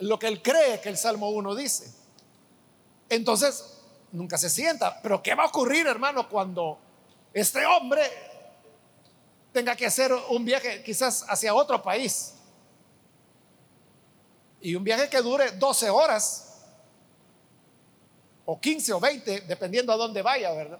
lo 0.00 0.18
que 0.18 0.26
él 0.26 0.42
cree 0.42 0.80
que 0.80 0.88
el 0.88 0.96
Salmo 0.96 1.30
1 1.30 1.54
dice. 1.54 1.92
Entonces, 3.08 3.78
nunca 4.10 4.36
se 4.36 4.50
sienta. 4.50 5.00
Pero 5.00 5.22
¿qué 5.22 5.34
va 5.36 5.44
a 5.44 5.46
ocurrir, 5.46 5.86
hermano, 5.86 6.28
cuando 6.28 6.78
este 7.32 7.64
hombre 7.66 8.02
tenga 9.58 9.74
que 9.74 9.86
hacer 9.86 10.12
un 10.30 10.44
viaje 10.44 10.84
quizás 10.84 11.24
hacia 11.28 11.52
otro 11.52 11.82
país? 11.82 12.34
Y 14.60 14.76
un 14.76 14.84
viaje 14.84 15.08
que 15.08 15.20
dure 15.20 15.50
12 15.50 15.90
horas, 15.90 16.62
o 18.44 18.60
15 18.60 18.92
o 18.92 19.00
20, 19.00 19.40
dependiendo 19.40 19.92
a 19.92 19.96
dónde 19.96 20.22
vaya, 20.22 20.52
¿verdad? 20.52 20.78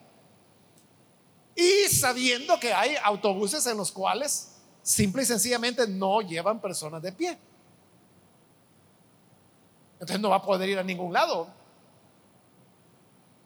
Y 1.57 1.89
sabiendo 1.89 2.61
que 2.61 2.73
hay 2.73 2.95
autobuses 3.03 3.67
en 3.67 3.77
los 3.77 3.91
cuales 3.91 4.55
simple 4.81 5.23
y 5.23 5.27
sencillamente 5.27 5.89
no 5.89 6.21
llevan 6.21 6.61
personas 6.61 7.03
de 7.03 7.11
pie. 7.11 7.37
Entonces 9.95 10.21
no 10.21 10.31
va 10.31 10.37
a 10.37 10.43
poder 10.43 10.69
ir 10.69 10.79
a 10.79 10.85
ningún 10.85 11.13
lado. 11.13 11.49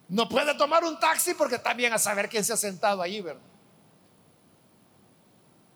No 0.08 0.28
puede 0.28 0.54
tomar 0.56 0.84
un 0.84 1.00
taxi 1.00 1.32
porque 1.32 1.58
también 1.58 1.94
a 1.94 1.98
saber 1.98 2.28
quién 2.28 2.44
se 2.44 2.52
ha 2.52 2.58
sentado 2.58 3.00
allí, 3.00 3.22
¿verdad? 3.22 3.51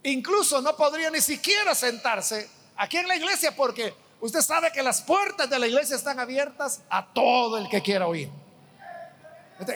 Incluso 0.06 0.62
no 0.62 0.76
podría 0.76 1.10
ni 1.10 1.20
siquiera 1.20 1.74
sentarse 1.74 2.48
aquí 2.76 2.96
en 2.96 3.08
la 3.08 3.16
iglesia 3.16 3.56
porque 3.56 3.92
usted 4.20 4.40
sabe 4.40 4.70
que 4.70 4.80
las 4.80 5.02
puertas 5.02 5.50
de 5.50 5.58
la 5.58 5.66
iglesia 5.66 5.96
están 5.96 6.20
abiertas 6.20 6.80
a 6.88 7.04
todo 7.12 7.58
el 7.58 7.68
que 7.68 7.82
quiera 7.82 8.06
oír. 8.06 8.30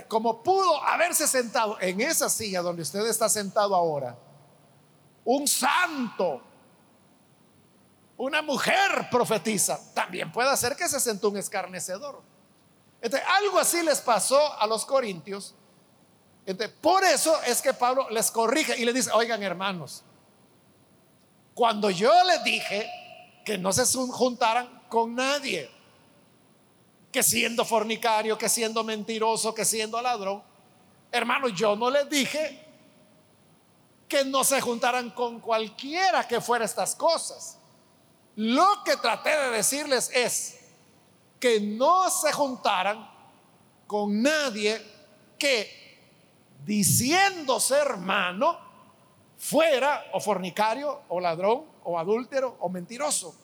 como 0.06 0.40
pudo 0.40 0.84
haberse 0.84 1.26
sentado 1.26 1.80
en 1.80 2.00
esa 2.00 2.30
silla 2.30 2.62
donde 2.62 2.82
usted 2.82 3.04
está 3.06 3.28
sentado 3.28 3.74
ahora, 3.74 4.16
un 5.24 5.48
santo, 5.48 6.40
una 8.16 8.40
mujer 8.40 9.08
profetiza, 9.10 9.80
también 9.94 10.30
puede 10.30 10.50
hacer 10.50 10.76
que 10.76 10.88
se 10.88 11.00
sentó 11.00 11.30
un 11.30 11.38
escarnecedor. 11.38 12.22
Entonces, 13.02 13.28
algo 13.28 13.58
así 13.58 13.82
les 13.82 14.00
pasó 14.00 14.56
a 14.60 14.64
los 14.68 14.86
corintios. 14.86 15.56
Entonces, 16.46 16.76
por 16.80 17.02
eso 17.02 17.36
es 17.42 17.60
que 17.60 17.74
Pablo 17.74 18.08
les 18.10 18.30
corrige 18.30 18.78
y 18.78 18.84
les 18.84 18.94
dice, 18.94 19.10
oigan 19.12 19.42
hermanos, 19.42 20.04
cuando 21.54 21.90
yo 21.90 22.12
les 22.24 22.42
dije 22.44 22.88
que 23.44 23.58
no 23.58 23.72
se 23.72 23.84
juntaran 24.08 24.82
con 24.88 25.14
nadie, 25.14 25.70
que 27.12 27.22
siendo 27.22 27.64
fornicario, 27.64 28.38
que 28.38 28.48
siendo 28.48 28.84
mentiroso, 28.84 29.54
que 29.54 29.64
siendo 29.64 30.00
ladrón, 30.00 30.42
hermanos, 31.10 31.52
yo 31.54 31.76
no 31.76 31.90
les 31.90 32.08
dije 32.08 32.66
que 34.08 34.24
no 34.24 34.42
se 34.44 34.60
juntaran 34.60 35.10
con 35.10 35.40
cualquiera 35.40 36.26
que 36.26 36.40
fuera 36.40 36.64
estas 36.64 36.94
cosas. 36.94 37.58
Lo 38.36 38.82
que 38.84 38.96
traté 38.96 39.30
de 39.30 39.50
decirles 39.50 40.10
es 40.14 40.58
que 41.38 41.60
no 41.60 42.10
se 42.10 42.32
juntaran 42.32 43.08
con 43.86 44.22
nadie 44.22 44.80
que 45.38 45.80
diciéndose 46.64 47.76
hermano 47.76 48.69
fuera 49.40 50.04
o 50.12 50.20
fornicario 50.20 51.00
o 51.08 51.18
ladrón 51.18 51.64
o 51.84 51.98
adúltero 51.98 52.58
o 52.60 52.68
mentiroso. 52.68 53.34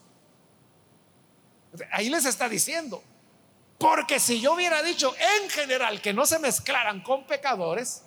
Ahí 1.90 2.10
les 2.10 2.26
está 2.26 2.50
diciendo, 2.50 3.02
porque 3.78 4.20
si 4.20 4.38
yo 4.38 4.52
hubiera 4.52 4.82
dicho 4.82 5.14
en 5.16 5.48
general 5.48 6.02
que 6.02 6.12
no 6.12 6.26
se 6.26 6.38
mezclaran 6.38 7.02
con 7.02 7.26
pecadores, 7.26 8.02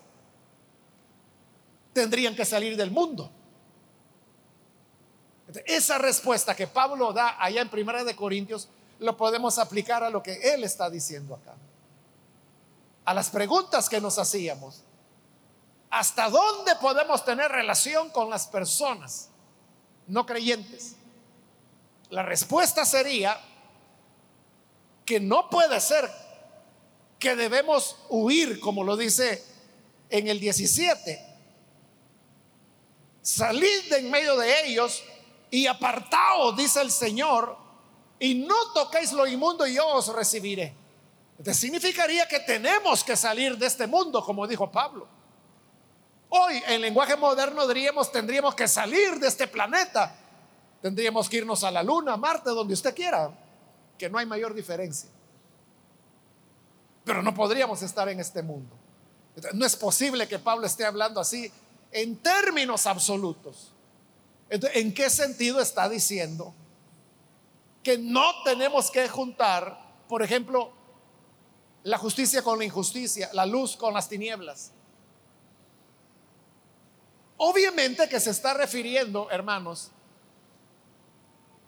tendrían 1.92 2.36
que 2.36 2.46
salir 2.46 2.78
del 2.78 2.92
mundo. 2.92 3.32
Esa 5.66 5.98
respuesta 5.98 6.56
que 6.56 6.68
Pablo 6.68 7.12
da 7.12 7.44
allá 7.44 7.62
en 7.62 7.70
Primera 7.70 8.04
de 8.04 8.16
Corintios 8.16 8.70
lo 9.00 9.18
podemos 9.18 9.58
aplicar 9.58 10.04
a 10.04 10.12
lo 10.12 10.22
que 10.22 10.54
él 10.54 10.64
está 10.64 10.92
diciendo 10.92 11.34
acá. 11.34 11.56
A 13.06 13.16
las 13.16 13.32
preguntas 13.32 13.90
que 13.90 14.00
nos 14.00 14.20
hacíamos. 14.20 14.84
¿Hasta 15.90 16.30
dónde 16.30 16.76
podemos 16.76 17.26
tener 17.26 17.52
relación 17.52 18.10
con 18.10 18.30
las 18.30 18.48
personas 18.48 19.30
no 20.08 20.26
creyentes? 20.26 20.96
La 22.10 22.24
respuesta 22.24 22.86
sería 22.86 23.40
que 25.06 25.20
no 25.20 25.50
puede 25.50 25.80
ser 25.82 26.10
que 27.18 27.36
debemos 27.36 27.98
huir, 28.10 28.60
como 28.60 28.84
lo 28.84 28.96
dice 28.96 29.44
en 30.10 30.28
el 30.28 30.40
17. 30.40 31.26
Salid 33.22 33.90
de 33.90 33.98
en 33.98 34.12
medio 34.12 34.38
de 34.38 34.68
ellos 34.68 35.04
y 35.52 35.68
apartaos, 35.68 36.56
dice 36.56 36.82
el 36.82 36.92
Señor, 36.92 37.58
y 38.20 38.36
no 38.36 38.56
toquéis 38.74 39.12
lo 39.12 39.26
inmundo 39.28 39.66
y 39.66 39.76
yo 39.76 39.88
os 39.88 40.08
recibiré. 40.14 40.74
Significaría 41.54 42.28
que 42.28 42.40
tenemos 42.42 43.04
que 43.04 43.16
salir 43.16 43.58
de 43.58 43.66
este 43.66 43.88
mundo, 43.88 44.24
como 44.24 44.46
dijo 44.46 44.72
Pablo. 44.72 45.08
Hoy, 46.30 46.62
en 46.68 46.82
lenguaje 46.82 47.16
moderno, 47.16 47.68
diríamos, 47.68 48.12
tendríamos 48.12 48.54
que 48.54 48.68
salir 48.68 49.20
de 49.20 49.28
este 49.28 49.48
planeta. 49.48 50.16
Tendríamos 50.82 51.28
que 51.28 51.38
irnos 51.38 51.64
a 51.64 51.72
la 51.72 51.82
Luna, 51.82 52.14
a 52.14 52.18
Marte, 52.18 52.52
donde 52.52 52.74
usted 52.74 52.96
quiera, 52.96 53.32
que 53.98 54.10
no 54.10 54.18
hay 54.18 54.26
mayor 54.26 54.54
diferencia. 54.54 55.10
Pero 57.04 57.24
no 57.24 57.34
podríamos 57.34 57.82
estar 57.82 58.08
en 58.10 58.20
este 58.20 58.44
mundo. 58.44 58.76
No 59.54 59.66
es 59.66 59.76
posible 59.76 60.28
que 60.28 60.38
Pablo 60.38 60.68
esté 60.68 60.86
hablando 60.86 61.20
así 61.20 61.52
en 61.92 62.18
términos 62.18 62.86
absolutos. 62.86 63.74
¿En 64.50 64.94
qué 64.94 65.10
sentido 65.10 65.60
está 65.60 65.90
diciendo 65.90 66.54
que 67.82 67.98
no 67.98 68.44
tenemos 68.44 68.92
que 68.92 69.08
juntar, 69.10 69.80
por 70.08 70.22
ejemplo, 70.22 70.72
la 71.84 71.98
justicia 71.98 72.44
con 72.44 72.60
la 72.60 72.66
injusticia, 72.66 73.30
la 73.34 73.46
luz 73.46 73.76
con 73.76 73.94
las 73.94 74.08
tinieblas? 74.10 74.74
Obviamente 77.42 78.10
que 78.10 78.20
se 78.20 78.32
está 78.32 78.54
refiriendo, 78.54 79.32
hermanos, 79.32 79.92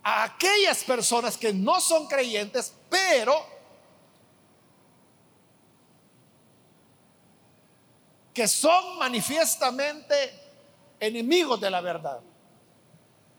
a 0.03 0.23
aquellas 0.23 0.83
personas 0.83 1.37
que 1.37 1.53
no 1.53 1.79
son 1.79 2.07
creyentes, 2.07 2.73
pero 2.89 3.33
que 8.33 8.49
son 8.49 8.97
manifiestamente 8.97 10.13
enemigos 10.99 11.61
de 11.61 11.71
la 11.71 11.79
verdad. 11.79 12.19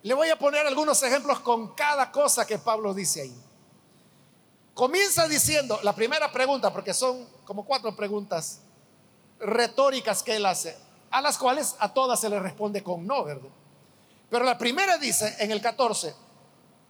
Le 0.03 0.15
voy 0.15 0.31
a 0.31 0.39
poner 0.39 0.67
algunos 0.67 1.03
ejemplos 1.03 1.41
con 1.41 1.75
cada 1.75 2.11
cosa 2.11 2.47
que 2.47 2.57
Pablo 2.57 2.95
dice 2.95 3.21
ahí. 3.21 3.37
Comienza 4.73 5.29
diciendo, 5.29 5.79
la 5.83 5.95
primera 5.95 6.33
pregunta, 6.33 6.73
porque 6.73 6.95
son 6.95 7.29
como 7.45 7.67
cuatro 7.67 7.95
preguntas 7.95 8.61
retóricas 9.39 10.23
que 10.23 10.37
él 10.37 10.47
hace, 10.47 10.79
a 11.13 11.21
las 11.21 11.39
cuales 11.39 11.77
a 11.79 11.93
todas 11.93 12.19
se 12.19 12.29
le 12.29 12.41
responde 12.41 12.83
con 12.83 13.07
no, 13.07 13.25
¿verdad? 13.25 13.51
Pero 14.31 14.45
la 14.45 14.57
primera 14.57 14.97
dice 14.97 15.37
en 15.39 15.51
el 15.51 15.61
14, 15.61 16.15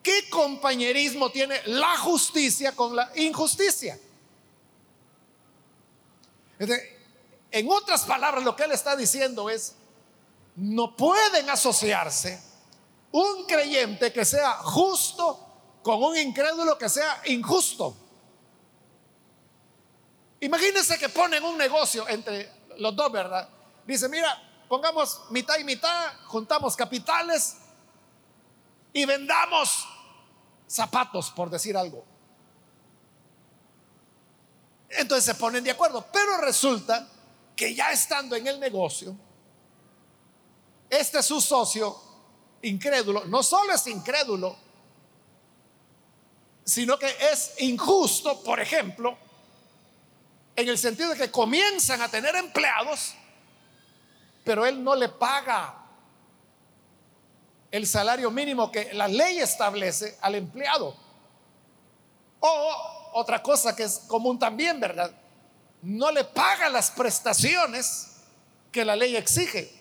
¿qué 0.02 0.30
compañerismo 0.30 1.30
tiene 1.30 1.60
la 1.66 1.98
justicia 1.98 2.72
con 2.72 2.94
la 2.94 3.10
injusticia? 3.16 3.98
En 7.50 7.68
otras 7.68 8.02
palabras, 8.02 8.44
lo 8.44 8.54
que 8.54 8.62
él 8.62 8.72
está 8.72 8.94
diciendo 8.94 9.50
es, 9.50 9.74
no 10.54 10.96
pueden 10.96 11.50
asociarse 11.50 12.40
un 13.10 13.44
creyente 13.44 14.12
que 14.12 14.24
sea 14.24 14.52
justo 14.58 15.48
con 15.82 16.00
un 16.02 16.16
incrédulo 16.16 16.78
que 16.78 16.88
sea 16.88 17.20
injusto. 17.26 17.96
Imagínense 20.40 20.96
que 20.98 21.08
ponen 21.08 21.42
un 21.42 21.58
negocio 21.58 22.08
entre 22.08 22.50
los 22.78 22.94
dos, 22.94 23.10
¿verdad? 23.10 23.48
Dice, 23.86 24.08
mira, 24.08 24.64
pongamos 24.68 25.22
mitad 25.30 25.58
y 25.58 25.64
mitad, 25.64 26.12
juntamos 26.26 26.76
capitales 26.76 27.56
y 28.92 29.04
vendamos 29.04 29.86
zapatos, 30.66 31.30
por 31.30 31.50
decir 31.50 31.76
algo. 31.76 32.04
Entonces 34.88 35.24
se 35.24 35.34
ponen 35.34 35.64
de 35.64 35.70
acuerdo, 35.70 36.06
pero 36.12 36.36
resulta 36.38 37.08
que 37.56 37.74
ya 37.74 37.90
estando 37.90 38.36
en 38.36 38.46
el 38.46 38.60
negocio, 38.60 39.16
este 40.88 41.18
es 41.18 41.26
su 41.26 41.40
socio 41.40 41.96
incrédulo, 42.62 43.24
no 43.24 43.42
solo 43.42 43.72
es 43.72 43.86
incrédulo, 43.86 44.56
sino 46.64 46.98
que 46.98 47.14
es 47.32 47.54
injusto, 47.58 48.42
por 48.42 48.60
ejemplo, 48.60 49.16
en 50.54 50.68
el 50.68 50.78
sentido 50.78 51.10
de 51.10 51.16
que 51.16 51.30
comienzan 51.30 52.02
a 52.02 52.08
tener 52.08 52.36
empleados, 52.36 53.14
pero 54.44 54.66
él 54.66 54.82
no 54.82 54.94
le 54.94 55.08
paga 55.08 55.74
el 57.70 57.86
salario 57.86 58.30
mínimo 58.30 58.70
que 58.70 58.92
la 58.92 59.08
ley 59.08 59.38
establece 59.38 60.18
al 60.20 60.34
empleado. 60.34 60.94
O 62.40 62.76
otra 63.14 63.42
cosa 63.42 63.74
que 63.74 63.84
es 63.84 64.00
común 64.08 64.38
también, 64.38 64.78
¿verdad? 64.80 65.10
No 65.80 66.10
le 66.10 66.24
paga 66.24 66.68
las 66.68 66.90
prestaciones 66.90 68.16
que 68.70 68.84
la 68.84 68.96
ley 68.96 69.16
exige. 69.16 69.72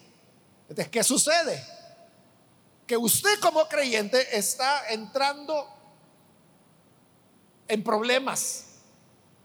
Entonces, 0.69 0.89
¿qué 0.89 1.04
sucede? 1.04 1.62
que 2.91 2.97
usted 2.97 3.39
como 3.39 3.69
creyente 3.69 4.38
está 4.38 4.89
entrando 4.89 5.65
en 7.69 7.82
problemas. 7.86 8.65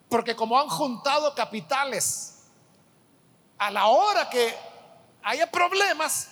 Porque 0.08 0.34
como 0.34 0.58
han 0.58 0.68
juntado 0.68 1.32
capitales, 1.32 2.38
a 3.56 3.70
la 3.70 3.86
hora 3.86 4.28
que 4.28 4.52
haya 5.26 5.50
problemas 5.50 6.28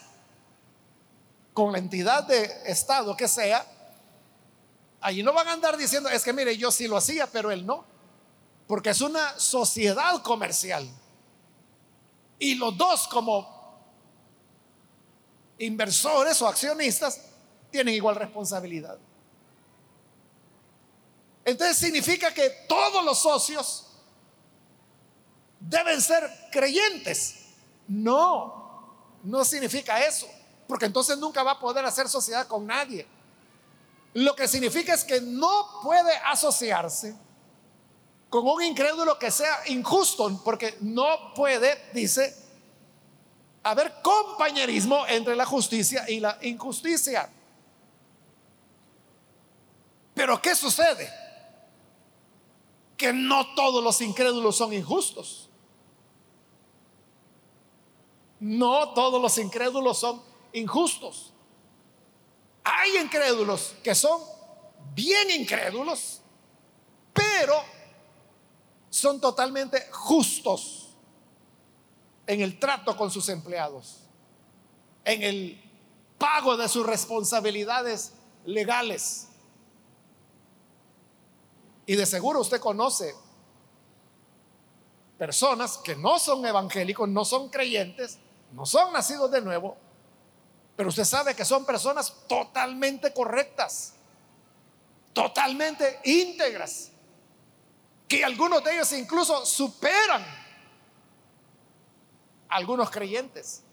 con 1.53 1.73
la 1.73 1.79
entidad 1.79 2.23
de 2.23 2.45
Estado 2.65 3.17
que 3.17 3.27
sea, 3.27 3.67
allí 5.01 5.21
no 5.21 5.33
van 5.33 5.49
a 5.49 5.53
andar 5.53 5.77
diciendo, 5.77 6.09
es 6.09 6.23
que 6.23 6.33
mire, 6.33 6.57
yo 6.57 6.71
sí 6.71 6.87
lo 6.87 6.97
hacía, 6.97 7.27
pero 7.27 7.51
él 7.51 7.67
no. 7.67 7.85
Porque 8.69 8.91
es 8.91 9.01
una 9.01 9.37
sociedad 9.37 10.23
comercial. 10.23 10.89
Y 12.39 12.55
los 12.55 12.77
dos 12.79 13.09
como 13.09 13.85
inversores 15.59 16.41
o 16.41 16.47
accionistas 16.47 17.21
tienen 17.73 17.95
igual 17.95 18.15
responsabilidad. 18.15 18.97
Entonces 21.45 21.79
significa 21.79 22.33
que 22.33 22.49
todos 22.69 23.05
los 23.05 23.19
socios 23.19 23.89
deben 25.59 26.01
ser 26.01 26.31
creyentes. 26.53 27.41
No, 27.89 28.64
no 29.25 29.45
significa 29.45 30.05
eso, 30.05 30.29
porque 30.69 30.87
entonces 30.87 31.19
nunca 31.19 31.43
va 31.43 31.53
a 31.53 31.59
poder 31.59 31.85
hacer 31.85 32.09
sociedad 32.09 32.47
con 32.47 32.67
nadie. 32.67 33.07
Lo 34.13 34.37
que 34.37 34.47
significa 34.47 34.95
es 34.95 35.03
que 35.03 35.21
no 35.21 35.81
puede 35.83 36.15
asociarse 36.25 37.17
con 38.31 38.47
un 38.47 38.63
incrédulo 38.63 39.19
que 39.19 39.31
sea 39.31 39.61
injusto, 39.67 40.41
porque 40.45 40.77
no 40.81 41.35
puede, 41.35 41.91
dice, 41.93 42.37
haber 43.63 44.03
compañerismo 44.03 45.07
entre 45.07 45.35
la 45.35 45.47
justicia 45.47 46.09
y 46.09 46.21
la 46.21 46.39
injusticia. 46.43 47.29
Pero 50.15 50.41
¿qué 50.41 50.55
sucede? 50.55 51.13
Que 52.97 53.13
no 53.13 53.55
todos 53.55 53.83
los 53.83 54.01
incrédulos 54.01 54.57
son 54.57 54.73
injustos. 54.73 55.49
No 58.41 58.93
todos 58.95 59.21
los 59.21 59.39
incrédulos 59.39 59.99
son 59.99 60.23
injustos. 60.53 61.33
Hay 62.65 62.97
incrédulos 62.99 63.75
que 63.83 63.95
son 63.95 64.21
bien 64.95 65.31
incrédulos, 65.31 66.21
pero 67.13 67.55
son 68.91 69.21
totalmente 69.21 69.89
justos 69.91 70.95
en 72.27 72.41
el 72.41 72.59
trato 72.59 72.97
con 72.97 73.11
sus 73.11 73.29
empleados, 73.29 74.01
en 75.05 75.23
el 75.23 75.61
pago 76.17 76.57
de 76.57 76.69
sus 76.69 76.87
responsabilidades 76.87 78.13
legales. 78.45 79.29
Y 81.87 81.97
de 81.97 82.07
seguro 82.07 82.41
usted 82.41 82.61
conoce 82.61 83.15
personas 85.19 85.79
que 85.79 85.97
no 85.97 86.19
son 86.19 86.45
evangélicos, 86.47 87.09
no 87.09 87.25
son 87.25 87.49
creyentes, 87.51 88.19
no 88.55 88.65
son 88.65 88.93
nacidos 88.93 89.31
de 89.33 89.41
nuevo, 89.41 89.77
pero 90.77 90.89
usted 90.89 91.05
sabe 91.05 91.35
que 91.35 91.45
son 91.45 91.67
personas 91.67 92.15
totalmente 92.29 93.13
correctas, 93.13 93.95
totalmente 95.13 96.01
íntegras, 96.05 96.91
que 98.07 98.25
algunos 98.25 98.63
de 98.63 98.75
ellos 98.75 98.93
incluso 98.93 99.45
superan 99.45 100.23
a 102.49 102.55
algunos 102.57 102.91
creyentes. 102.91 103.65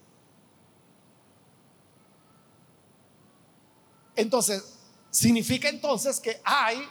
Entonces, 4.16 4.80
significa 5.12 5.70
entonces 5.70 6.20
que 6.20 6.42
hay 6.44 6.90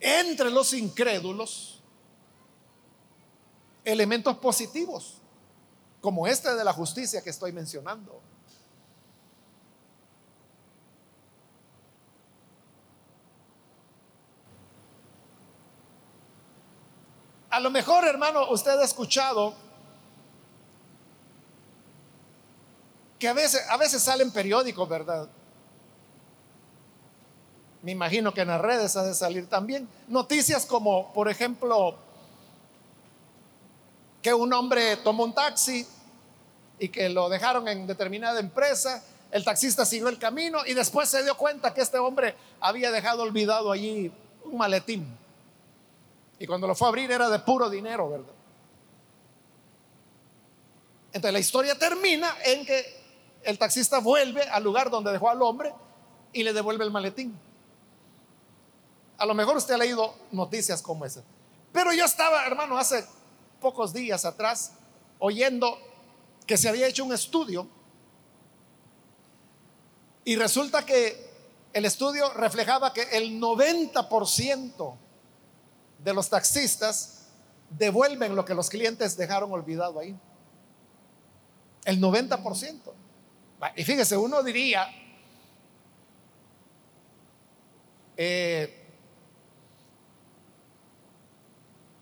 entre 0.00 0.50
los 0.50 0.72
incrédulos 0.72 1.82
elementos 3.84 4.38
positivos 4.38 5.20
como 6.06 6.28
este 6.28 6.54
de 6.54 6.62
la 6.62 6.72
justicia 6.72 7.20
que 7.20 7.30
estoy 7.30 7.50
mencionando. 7.50 8.22
A 17.50 17.58
lo 17.58 17.70
mejor, 17.72 18.04
hermano, 18.04 18.48
usted 18.50 18.78
ha 18.78 18.84
escuchado 18.84 19.52
que 23.18 23.26
a 23.26 23.32
veces, 23.32 23.68
a 23.68 23.76
veces 23.76 24.00
salen 24.00 24.30
periódicos, 24.30 24.88
¿verdad? 24.88 25.28
Me 27.82 27.90
imagino 27.90 28.32
que 28.32 28.42
en 28.42 28.48
las 28.48 28.60
redes 28.60 28.96
ha 28.96 29.02
de 29.02 29.12
salir 29.12 29.48
también 29.48 29.88
noticias 30.06 30.66
como, 30.66 31.12
por 31.12 31.28
ejemplo, 31.28 31.96
que 34.22 34.32
un 34.32 34.52
hombre 34.52 34.98
tomó 34.98 35.24
un 35.24 35.34
taxi 35.34 35.84
y 36.78 36.88
que 36.88 37.08
lo 37.08 37.28
dejaron 37.28 37.68
en 37.68 37.86
determinada 37.86 38.40
empresa. 38.40 39.02
El 39.30 39.44
taxista 39.44 39.84
siguió 39.84 40.08
el 40.08 40.18
camino 40.18 40.64
y 40.66 40.74
después 40.74 41.08
se 41.08 41.22
dio 41.22 41.36
cuenta 41.36 41.74
que 41.74 41.80
este 41.80 41.98
hombre 41.98 42.34
había 42.60 42.90
dejado 42.90 43.22
olvidado 43.22 43.72
allí 43.72 44.12
un 44.44 44.56
maletín. 44.56 45.06
Y 46.38 46.46
cuando 46.46 46.66
lo 46.66 46.74
fue 46.74 46.86
a 46.86 46.90
abrir 46.90 47.10
era 47.10 47.28
de 47.28 47.38
puro 47.38 47.70
dinero, 47.70 48.10
¿verdad? 48.10 48.32
Entonces 51.12 51.32
la 51.32 51.38
historia 51.38 51.78
termina 51.78 52.34
en 52.44 52.66
que 52.66 52.84
el 53.42 53.58
taxista 53.58 54.00
vuelve 54.00 54.42
al 54.42 54.62
lugar 54.62 54.90
donde 54.90 55.12
dejó 55.12 55.30
al 55.30 55.40
hombre 55.40 55.72
y 56.32 56.42
le 56.42 56.52
devuelve 56.52 56.84
el 56.84 56.90
maletín. 56.90 57.38
A 59.16 59.24
lo 59.24 59.32
mejor 59.32 59.56
usted 59.56 59.74
ha 59.74 59.78
leído 59.78 60.14
noticias 60.30 60.82
como 60.82 61.06
esa. 61.06 61.22
Pero 61.72 61.92
yo 61.94 62.04
estaba, 62.04 62.44
hermano, 62.46 62.76
hace 62.76 63.06
pocos 63.60 63.94
días 63.94 64.24
atrás 64.26 64.72
oyendo 65.18 65.78
que 66.46 66.56
se 66.56 66.68
había 66.68 66.86
hecho 66.86 67.04
un 67.04 67.12
estudio 67.12 67.68
y 70.24 70.36
resulta 70.36 70.84
que 70.84 71.26
el 71.72 71.84
estudio 71.84 72.32
reflejaba 72.34 72.92
que 72.92 73.02
el 73.12 73.40
90% 73.40 74.96
de 75.98 76.14
los 76.14 76.28
taxistas 76.28 77.26
devuelven 77.70 78.34
lo 78.34 78.44
que 78.44 78.54
los 78.54 78.68
clientes 78.68 79.16
dejaron 79.16 79.52
olvidado 79.52 80.00
ahí. 80.00 80.18
El 81.84 82.00
90%. 82.00 82.80
Y 83.76 83.84
fíjese, 83.84 84.16
uno 84.16 84.42
diría, 84.42 84.88
eh, 88.16 88.86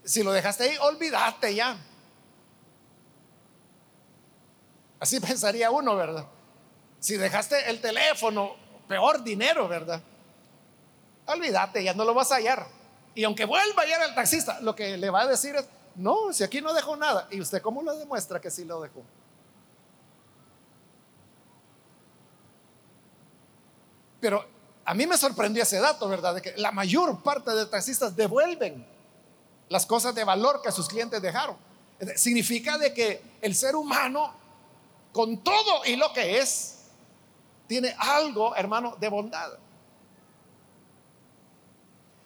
si 0.05 0.23
lo 0.23 0.33
dejaste 0.33 0.65
ahí, 0.65 0.77
olvídate 0.81 1.55
ya. 1.55 1.79
Así 5.05 5.21
pensaría 5.21 5.71
uno, 5.71 5.95
¿verdad? 5.97 6.25
Si 6.99 7.19
dejaste 7.19 7.69
el 7.69 7.79
teléfono, 7.79 8.57
peor 8.89 9.23
dinero, 9.23 9.69
¿verdad? 9.69 10.01
Olvídate, 11.27 11.85
ya 11.85 11.93
no 11.93 12.07
lo 12.07 12.15
vas 12.15 12.33
a 12.33 12.37
hallar. 12.37 12.67
Y 13.15 13.23
aunque 13.25 13.45
vuelva 13.45 13.83
a 13.83 13.85
hallar 13.85 14.01
al 14.01 14.15
taxista, 14.15 14.61
lo 14.63 14.75
que 14.75 14.97
le 14.97 15.11
va 15.11 15.21
a 15.21 15.27
decir 15.27 15.55
es, 15.57 15.67
no, 15.97 16.33
si 16.33 16.43
aquí 16.43 16.63
no 16.63 16.73
dejó 16.73 16.97
nada. 16.97 17.29
¿Y 17.31 17.39
usted 17.39 17.61
cómo 17.61 17.83
lo 17.83 17.95
demuestra 17.99 18.41
que 18.41 18.51
sí 18.51 18.65
lo 18.65 18.81
dejó? 18.81 19.03
Pero 24.23 24.47
a 24.87 24.95
mí 24.95 25.07
me 25.07 25.19
sorprendió 25.19 25.65
ese 25.65 25.81
dato, 25.81 26.09
¿verdad? 26.09 26.37
De 26.37 26.41
que 26.41 26.55
la 26.57 26.73
mayor 26.73 27.23
parte 27.23 27.51
de 27.51 27.67
taxistas 27.67 28.17
devuelven 28.17 28.87
las 29.69 29.85
cosas 29.85 30.15
de 30.15 30.25
valor 30.25 30.63
que 30.63 30.73
sus 30.73 30.89
clientes 30.89 31.21
dejaron. 31.21 31.57
Significa 32.17 32.79
de 32.79 32.95
que 32.95 33.23
el 33.43 33.55
ser 33.55 33.77
humano 33.77 34.44
con 35.15 35.39
todo 35.39 35.85
y 35.87 35.95
lo 35.95 36.13
que 36.13 36.41
es, 36.41 36.89
tiene 37.69 37.95
algo, 37.97 38.55
hermano, 38.57 38.97
de 38.99 39.09
bondad. 39.09 39.53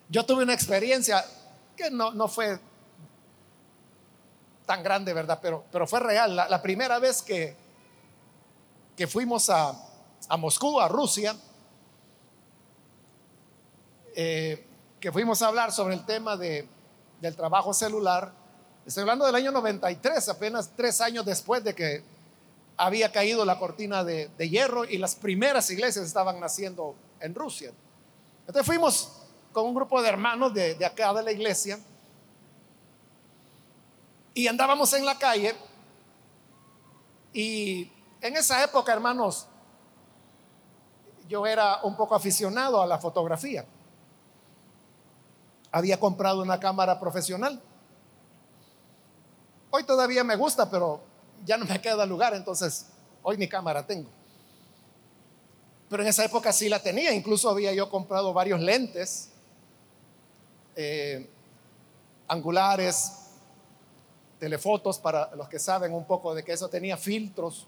Yo 0.09 0.25
tuve 0.25 0.43
una 0.43 0.55
experiencia 0.55 1.23
que 1.77 1.91
no, 1.91 2.13
no 2.13 2.29
fue 2.29 2.59
tan 4.65 4.83
grande, 4.83 5.13
¿verdad? 5.13 5.39
Pero, 5.43 5.67
pero 5.71 5.87
fue 5.87 6.01
real. 6.01 6.35
La, 6.35 6.63
primera 6.63 6.99
vez 6.99 7.21
que, 7.21 7.55
que 8.97 9.07
fuimos 9.07 9.51
a, 9.51 9.75
a 10.27 10.37
Moscú, 10.39 10.81
a 10.81 10.89
Rusia, 10.89 11.37
eh, 14.17 14.67
que 14.99 15.13
fuimos 15.13 15.43
a 15.43 15.49
hablar 15.49 15.73
sobre 15.73 15.95
el 15.95 16.07
tema 16.07 16.39
de, 16.39 16.67
del 17.21 17.37
trabajo 17.37 17.75
celular, 17.75 18.33
estoy 18.87 19.03
hablando 19.03 19.27
del 19.27 19.35
año 19.35 19.53
93, 19.53 20.31
apenas 20.31 20.71
tres 20.75 21.03
años 21.03 21.27
después 21.27 21.63
de 21.63 21.75
que 21.75 22.18
había 22.79 23.11
caído 23.11 23.45
la 23.45 23.59
cortina 23.59 24.05
de, 24.05 24.31
hierro 24.49 24.85
y 24.85 24.99
las 24.99 25.17
primeras 25.17 25.69
iglesias 25.71 26.07
estaban 26.07 26.39
naciendo 26.39 26.95
en 27.21 27.35
Rusia. 27.35 27.73
Entonces 28.47 28.65
fuimos 28.65 29.13
con 29.53 29.67
un 29.67 29.75
grupo 29.75 30.01
de 30.01 30.09
hermanos 30.09 30.55
de, 30.55 30.77
de 30.77 30.87
acá 30.87 31.13
de 31.13 31.23
la 31.25 31.33
iglesia 31.33 31.79
y 34.33 34.47
andábamos 34.47 34.93
en 34.93 35.05
la 35.05 35.19
calle 35.19 35.55
y 37.33 37.91
en 38.21 38.37
esa 38.37 38.63
época, 38.63 38.93
hermanos, 38.93 39.49
yo 41.29 41.47
era 41.47 41.83
un 41.83 41.97
poco 41.97 42.15
aficionado 42.15 42.81
a 42.81 42.87
la 42.87 42.99
fotografía. 42.99 43.67
Había 45.71 46.01
comprado 46.01 46.43
una 46.43 46.59
cámara 46.59 46.99
profesional. 46.99 47.61
Hoy 49.71 49.85
todavía 49.85 50.25
me 50.25 50.37
gusta, 50.37 50.71
pero 50.71 51.01
ya 51.45 51.57
no 51.57 51.65
me 51.65 51.81
queda 51.81 52.05
lugar, 52.07 52.35
entonces 52.35 52.87
hoy 53.23 53.37
mi 53.37 53.49
cámara 53.49 53.87
tengo. 53.87 54.09
Pero 55.89 56.03
en 56.03 56.09
esa 56.09 56.25
época 56.25 56.53
sí 56.53 56.69
la 56.69 56.83
tenía, 56.83 57.13
incluso 57.15 57.49
había 57.49 57.73
yo 57.73 57.89
comprado 57.89 58.33
varios 58.33 58.61
lentes 58.61 59.31
eh, 60.77 61.29
angulares, 62.29 63.13
telefotos 64.39 64.99
para 64.99 65.35
los 65.35 65.49
que 65.49 65.59
saben 65.59 65.93
un 65.95 66.05
poco 66.05 66.35
de 66.35 66.45
que 66.45 66.53
eso 66.53 66.69
tenía 66.69 66.97
filtros. 66.97 67.67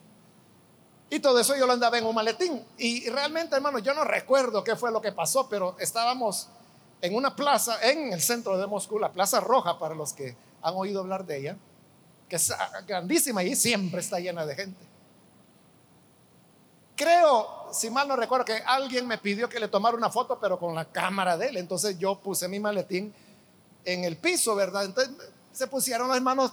Y 1.08 1.18
todo 1.18 1.40
eso 1.40 1.56
yo 1.56 1.66
lo 1.66 1.72
andaba 1.72 1.98
en 1.98 2.06
un 2.06 2.14
maletín. 2.14 2.64
Y 2.78 3.08
realmente, 3.08 3.56
hermano, 3.56 3.78
yo 3.78 3.94
no 3.94 4.04
recuerdo 4.04 4.62
qué 4.62 4.76
fue 4.76 4.92
lo 4.92 5.00
que 5.00 5.10
pasó, 5.10 5.48
pero 5.48 5.74
estábamos 5.80 6.48
en 7.00 7.16
una 7.16 7.34
plaza 7.34 7.82
en 7.82 8.12
el 8.12 8.20
centro 8.20 8.58
de 8.58 8.66
Moscú, 8.66 8.98
la 8.98 9.10
Plaza 9.10 9.40
Roja, 9.40 9.78
para 9.78 9.94
los 9.94 10.12
que 10.12 10.36
han 10.62 10.74
oído 10.74 11.00
hablar 11.00 11.24
de 11.24 11.38
ella 11.38 11.56
que 12.30 12.36
es 12.36 12.52
grandísima 12.86 13.42
y 13.42 13.56
siempre 13.56 14.00
está 14.00 14.20
llena 14.20 14.46
de 14.46 14.54
gente. 14.54 14.80
Creo, 16.94 17.66
si 17.72 17.90
mal 17.90 18.06
no 18.06 18.14
recuerdo, 18.14 18.44
que 18.44 18.62
alguien 18.64 19.06
me 19.06 19.18
pidió 19.18 19.48
que 19.48 19.58
le 19.58 19.66
tomara 19.66 19.96
una 19.96 20.10
foto, 20.10 20.38
pero 20.38 20.58
con 20.58 20.74
la 20.74 20.84
cámara 20.84 21.36
de 21.36 21.48
él. 21.48 21.56
Entonces 21.56 21.98
yo 21.98 22.20
puse 22.20 22.46
mi 22.46 22.60
maletín 22.60 23.12
en 23.84 24.04
el 24.04 24.16
piso, 24.16 24.54
¿verdad? 24.54 24.84
Entonces 24.84 25.12
se 25.50 25.66
pusieron 25.66 26.08
las 26.08 26.22
manos, 26.22 26.52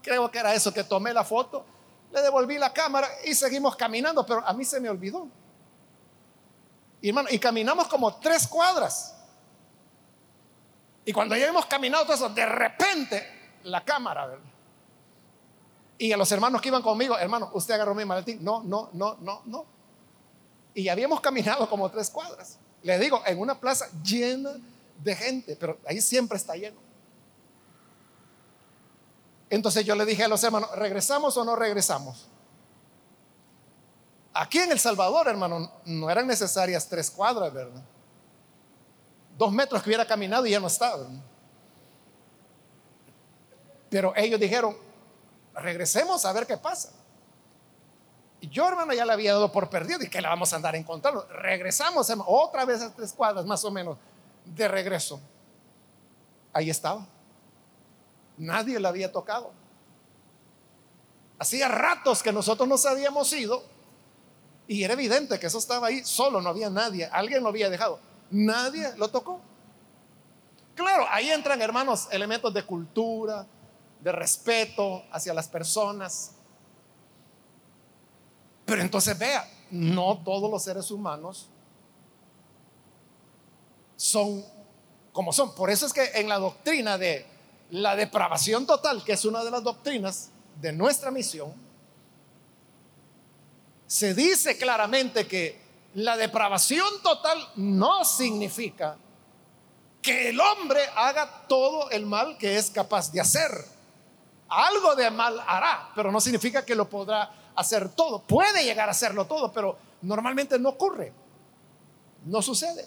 creo 0.00 0.30
que 0.30 0.38
era 0.38 0.54
eso, 0.54 0.72
que 0.72 0.84
tomé 0.84 1.12
la 1.12 1.24
foto, 1.24 1.64
le 2.12 2.22
devolví 2.22 2.56
la 2.56 2.72
cámara 2.72 3.08
y 3.24 3.34
seguimos 3.34 3.74
caminando, 3.74 4.24
pero 4.24 4.46
a 4.46 4.52
mí 4.52 4.64
se 4.64 4.78
me 4.78 4.88
olvidó. 4.88 5.26
Y 7.00 7.08
hermano, 7.08 7.28
y 7.32 7.38
caminamos 7.40 7.88
como 7.88 8.14
tres 8.18 8.46
cuadras. 8.46 9.16
Y 11.04 11.12
cuando 11.12 11.34
ya 11.36 11.48
hemos 11.48 11.66
caminado 11.66 12.04
todo 12.04 12.14
eso, 12.14 12.28
de 12.28 12.46
repente 12.46 13.58
la 13.64 13.84
cámara, 13.84 14.26
¿verdad? 14.26 14.55
Y 15.98 16.12
a 16.12 16.16
los 16.16 16.30
hermanos 16.30 16.60
que 16.60 16.68
iban 16.68 16.82
conmigo, 16.82 17.16
hermano, 17.18 17.50
usted 17.54 17.74
agarró 17.74 17.94
mi 17.94 18.04
maletín. 18.04 18.42
No, 18.44 18.62
no, 18.62 18.90
no, 18.92 19.16
no, 19.20 19.42
no. 19.46 19.64
Y 20.74 20.88
habíamos 20.88 21.20
caminado 21.20 21.68
como 21.68 21.90
tres 21.90 22.10
cuadras. 22.10 22.58
Le 22.82 22.98
digo, 22.98 23.22
en 23.26 23.40
una 23.40 23.58
plaza 23.58 23.86
llena 24.02 24.52
de 25.02 25.16
gente, 25.16 25.56
pero 25.56 25.78
ahí 25.86 26.00
siempre 26.00 26.36
está 26.36 26.54
lleno. 26.54 26.78
Entonces 29.48 29.84
yo 29.84 29.94
le 29.94 30.04
dije 30.04 30.24
a 30.24 30.28
los 30.28 30.42
hermanos, 30.44 30.70
¿regresamos 30.76 31.36
o 31.36 31.44
no 31.44 31.56
regresamos? 31.56 32.28
Aquí 34.34 34.58
en 34.58 34.72
El 34.72 34.78
Salvador, 34.78 35.28
hermano, 35.28 35.70
no 35.86 36.10
eran 36.10 36.26
necesarias 36.26 36.86
tres 36.88 37.10
cuadras, 37.10 37.52
¿verdad? 37.52 37.82
Dos 39.38 39.50
metros 39.50 39.82
que 39.82 39.88
hubiera 39.88 40.04
caminado 40.04 40.46
y 40.46 40.50
ya 40.50 40.60
no 40.60 40.66
estaba. 40.66 41.06
Pero 43.88 44.12
ellos 44.14 44.38
dijeron, 44.38 44.76
regresemos 45.56 46.24
a 46.24 46.32
ver 46.32 46.46
qué 46.46 46.56
pasa. 46.56 46.92
Yo, 48.40 48.68
hermano, 48.68 48.92
ya 48.92 49.04
la 49.04 49.14
había 49.14 49.32
dado 49.32 49.50
por 49.50 49.68
perdido 49.70 50.02
y 50.02 50.10
que 50.10 50.20
la 50.20 50.28
vamos 50.28 50.52
a 50.52 50.56
andar 50.56 50.76
encontrando. 50.76 51.26
Regresamos 51.28 52.12
otra 52.26 52.64
vez 52.64 52.82
a 52.82 52.94
tres 52.94 53.12
cuadras, 53.12 53.46
más 53.46 53.64
o 53.64 53.70
menos, 53.70 53.98
de 54.44 54.68
regreso. 54.68 55.20
Ahí 56.52 56.70
estaba. 56.70 57.06
Nadie 58.36 58.78
la 58.78 58.90
había 58.90 59.10
tocado. 59.10 59.52
Hacía 61.38 61.68
ratos 61.68 62.22
que 62.22 62.32
nosotros 62.32 62.68
nos 62.68 62.86
habíamos 62.86 63.32
ido 63.32 63.62
y 64.68 64.82
era 64.82 64.94
evidente 64.94 65.38
que 65.38 65.46
eso 65.46 65.58
estaba 65.58 65.88
ahí 65.88 66.04
solo, 66.04 66.40
no 66.40 66.48
había 66.48 66.70
nadie. 66.70 67.06
Alguien 67.06 67.42
lo 67.42 67.48
había 67.48 67.70
dejado. 67.70 68.00
Nadie 68.30 68.94
lo 68.96 69.08
tocó. 69.08 69.40
Claro, 70.74 71.06
ahí 71.10 71.30
entran, 71.30 71.60
hermanos, 71.62 72.08
elementos 72.10 72.52
de 72.52 72.64
cultura, 72.64 73.46
de 74.06 74.12
respeto 74.12 75.02
hacia 75.10 75.34
las 75.34 75.48
personas. 75.48 76.30
Pero 78.64 78.80
entonces 78.80 79.18
vea, 79.18 79.50
no 79.72 80.22
todos 80.24 80.48
los 80.48 80.62
seres 80.62 80.92
humanos 80.92 81.48
son 83.96 84.44
como 85.12 85.32
son. 85.32 85.52
Por 85.56 85.70
eso 85.70 85.86
es 85.86 85.92
que 85.92 86.04
en 86.14 86.28
la 86.28 86.38
doctrina 86.38 86.96
de 86.96 87.26
la 87.70 87.96
depravación 87.96 88.64
total, 88.64 89.02
que 89.02 89.14
es 89.14 89.24
una 89.24 89.42
de 89.42 89.50
las 89.50 89.64
doctrinas 89.64 90.28
de 90.60 90.72
nuestra 90.72 91.10
misión, 91.10 91.52
se 93.88 94.14
dice 94.14 94.56
claramente 94.56 95.26
que 95.26 95.60
la 95.94 96.16
depravación 96.16 97.02
total 97.02 97.44
no 97.56 98.04
significa 98.04 98.98
que 100.00 100.28
el 100.28 100.38
hombre 100.38 100.82
haga 100.94 101.48
todo 101.48 101.90
el 101.90 102.06
mal 102.06 102.38
que 102.38 102.56
es 102.56 102.70
capaz 102.70 103.10
de 103.10 103.20
hacer. 103.20 103.75
Algo 104.48 104.94
de 104.94 105.10
mal 105.10 105.38
hará, 105.46 105.90
pero 105.94 106.12
no 106.12 106.20
significa 106.20 106.64
que 106.64 106.74
lo 106.74 106.88
podrá 106.88 107.30
hacer 107.54 107.88
todo. 107.90 108.20
Puede 108.22 108.64
llegar 108.64 108.88
a 108.88 108.92
hacerlo 108.92 109.26
todo, 109.26 109.52
pero 109.52 109.76
normalmente 110.02 110.58
no 110.58 110.70
ocurre. 110.70 111.12
No 112.24 112.42
sucede. 112.42 112.86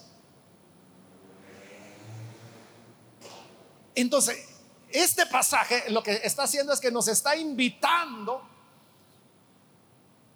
Entonces, 3.95 4.47
este 4.91 5.25
pasaje 5.25 5.89
lo 5.89 6.01
que 6.01 6.21
está 6.23 6.43
haciendo 6.43 6.73
es 6.73 6.79
que 6.79 6.91
nos 6.91 7.07
está 7.07 7.35
invitando 7.35 8.41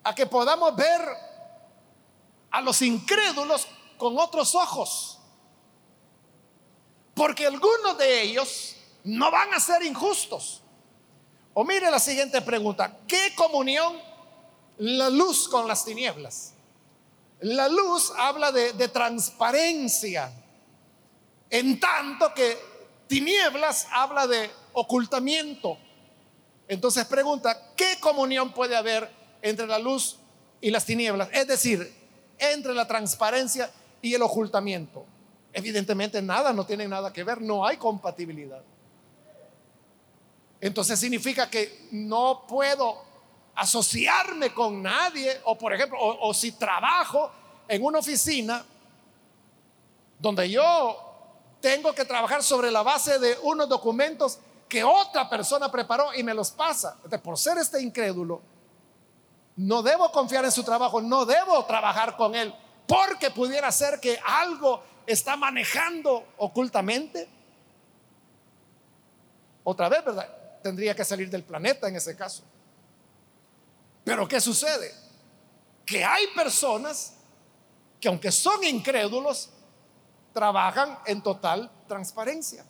a 0.03 0.13
que 0.13 0.25
podamos 0.25 0.75
ver 0.75 1.01
a 2.51 2.61
los 2.61 2.81
incrédulos 2.81 3.67
con 3.97 4.17
otros 4.19 4.53
ojos. 4.55 5.19
Porque 7.13 7.45
algunos 7.45 7.97
de 7.97 8.21
ellos 8.21 8.75
no 9.03 9.31
van 9.31 9.53
a 9.53 9.59
ser 9.59 9.83
injustos. 9.83 10.62
O 11.53 11.63
mire 11.63 11.91
la 11.91 11.99
siguiente 11.99 12.41
pregunta, 12.41 12.99
¿qué 13.07 13.33
comunión 13.35 13.95
la 14.77 15.09
luz 15.09 15.47
con 15.47 15.67
las 15.67 15.85
tinieblas? 15.85 16.53
La 17.41 17.67
luz 17.67 18.11
habla 18.17 18.51
de, 18.51 18.87
transparencia, 18.87 20.31
en 21.49 21.79
tanto 21.79 22.33
que 22.33 22.57
tinieblas 23.07 23.87
habla 23.91 24.25
de 24.25 24.49
ocultamiento. 24.73 25.77
Entonces 26.67 27.05
pregunta, 27.05 27.73
¿qué 27.75 27.99
comunión 27.99 28.53
puede 28.53 28.75
haber 28.75 29.09
entre 29.41 29.67
la 29.67 29.77
luz 29.77 30.17
y 30.61 30.71
las 30.71 30.85
tinieblas? 30.85 31.29
Es 31.33 31.47
decir, 31.47 31.93
entre 32.39 32.73
la 32.73 32.87
transparencia 32.87 33.69
y 34.01 34.13
el 34.13 34.21
ocultamiento. 34.21 35.05
Evidentemente 35.51 36.21
nada, 36.21 36.51
no 36.51 36.65
tiene 36.65 36.87
nada 36.87 37.13
que 37.13 37.23
ver, 37.23 37.41
no 37.41 37.65
hay 37.65 37.77
compatibilidad. 37.77 38.63
Entonces 40.63 40.97
significa 40.97 41.49
que 41.49 41.89
no 41.91 42.45
puedo 42.47 43.03
asociarme 43.53 44.53
con 44.53 44.81
nadie, 44.81 45.41
o 45.43 45.57
por 45.57 45.73
ejemplo, 45.73 45.97
o, 45.99 46.33
si 46.33 46.53
trabajo 46.53 47.29
en 47.67 47.83
una 47.83 47.99
oficina 47.99 48.63
donde 50.17 50.49
yo 50.49 51.57
tengo 51.59 51.93
que 51.93 52.05
trabajar 52.05 52.41
sobre 52.41 52.71
la 52.71 52.81
base 52.81 53.19
de 53.19 53.37
unos 53.43 53.67
documentos 53.67 54.39
que 54.69 54.85
otra 54.85 55.29
persona 55.29 55.69
preparó 55.69 56.13
y 56.15 56.23
me 56.23 56.33
los 56.33 56.51
pasa. 56.51 56.97
por 57.21 57.37
ser 57.37 57.57
este 57.57 57.81
incrédulo, 57.81 58.41
no 59.57 59.81
debo 59.81 60.13
confiar 60.13 60.45
en 60.45 60.51
su 60.53 60.63
trabajo, 60.63 61.01
no 61.01 61.25
debo 61.25 61.65
trabajar 61.65 62.15
con 62.15 62.35
él, 62.35 62.55
porque 62.87 63.31
pudiera 63.31 63.69
ser 63.69 63.99
que 63.99 64.17
algo 64.25 64.81
está 65.05 65.35
manejando 65.35 66.25
ocultamente. 66.37 67.27
Otra 69.65 69.89
vez, 69.89 70.05
¿verdad? 70.05 70.42
Tendría 70.63 70.95
que 70.95 71.05
salir 71.05 71.29
del 71.29 71.43
planeta 71.43 71.87
en 71.87 71.97
ese 71.97 72.15
caso. 72.15 72.43
Pero 74.03 74.27
¿qué 74.27 74.41
sucede? 74.41 74.91
Que 75.85 76.03
hay 76.03 76.27
personas 76.35 77.15
que 77.99 78.07
aunque 78.07 78.31
son 78.31 78.63
incrédulos, 78.63 79.49
trabajan 80.33 80.97
en 81.05 81.21
total 81.21 81.69
transparencia. 81.87 82.65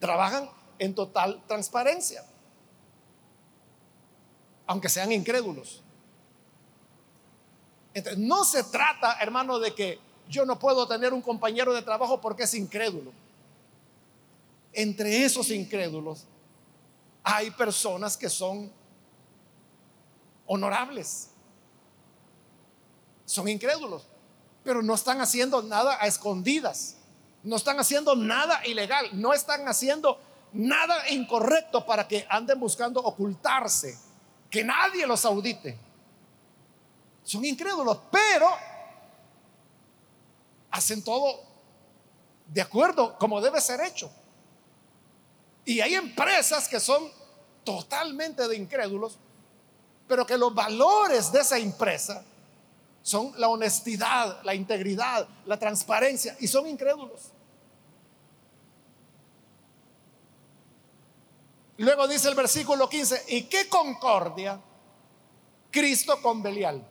Trabajan 0.00 0.50
en 0.78 0.94
total 0.94 1.42
transparencia, 1.46 2.24
aunque 4.66 4.88
sean 4.88 5.12
incrédulos. 5.12 5.82
Entonces, 7.94 8.18
no 8.18 8.44
se 8.44 8.64
trata, 8.64 9.16
hermano, 9.20 9.58
de 9.58 9.74
que 9.74 9.98
yo 10.28 10.44
no 10.44 10.58
puedo 10.58 10.86
tener 10.86 11.14
un 11.14 11.22
compañero 11.22 11.72
de 11.72 11.80
trabajo 11.80 12.20
porque 12.20 12.42
es 12.42 12.54
incrédulo 12.54 13.12
entre 14.74 15.24
esos 15.24 15.50
incrédulos 15.50 16.26
hay 17.22 17.50
personas 17.50 18.16
que 18.16 18.28
son 18.28 18.70
honorables. 20.46 21.30
Son 23.24 23.48
incrédulos, 23.48 24.06
pero 24.62 24.82
no 24.82 24.94
están 24.94 25.20
haciendo 25.20 25.62
nada 25.62 25.96
a 26.00 26.06
escondidas. 26.06 26.96
No 27.42 27.56
están 27.56 27.78
haciendo 27.78 28.14
nada 28.14 28.66
ilegal, 28.66 29.08
no 29.12 29.32
están 29.32 29.66
haciendo 29.68 30.18
nada 30.52 31.10
incorrecto 31.10 31.84
para 31.84 32.06
que 32.08 32.26
anden 32.30 32.58
buscando 32.58 33.00
ocultarse, 33.00 33.98
que 34.48 34.64
nadie 34.64 35.06
los 35.06 35.24
audite. 35.24 35.76
Son 37.22 37.44
incrédulos, 37.44 37.98
pero 38.10 38.48
hacen 40.70 41.02
todo 41.02 41.40
de 42.46 42.60
acuerdo 42.60 43.18
como 43.18 43.40
debe 43.40 43.60
ser 43.60 43.80
hecho. 43.80 44.10
Y 45.64 45.80
hay 45.80 45.94
empresas 45.94 46.68
que 46.68 46.78
son 46.80 47.10
totalmente 47.64 48.46
de 48.46 48.56
incrédulos, 48.56 49.18
pero 50.06 50.26
que 50.26 50.36
los 50.36 50.54
valores 50.54 51.32
de 51.32 51.40
esa 51.40 51.58
empresa 51.58 52.24
son 53.02 53.32
la 53.38 53.48
honestidad, 53.48 54.42
la 54.44 54.54
integridad, 54.54 55.26
la 55.46 55.58
transparencia, 55.58 56.36
y 56.40 56.46
son 56.46 56.66
incrédulos. 56.66 57.32
Luego 61.78 62.06
dice 62.06 62.28
el 62.28 62.34
versículo 62.34 62.88
15, 62.88 63.24
¿y 63.28 63.42
qué 63.42 63.68
concordia 63.68 64.60
Cristo 65.70 66.20
con 66.22 66.42
Belial? 66.42 66.86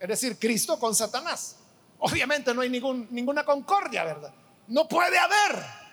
Es 0.00 0.08
decir, 0.08 0.38
Cristo 0.38 0.78
con 0.78 0.94
Satanás. 0.94 1.56
Obviamente 1.98 2.54
no 2.54 2.62
hay 2.62 2.70
ningún, 2.70 3.08
ninguna 3.10 3.44
concordia, 3.44 4.04
¿verdad? 4.04 4.32
No 4.68 4.88
puede 4.88 5.18
haber 5.18 5.85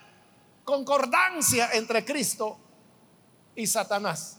concordancia 0.63 1.71
entre 1.73 2.06
Cristo 2.06 2.58
y 3.56 3.67
Satanás. 3.67 4.38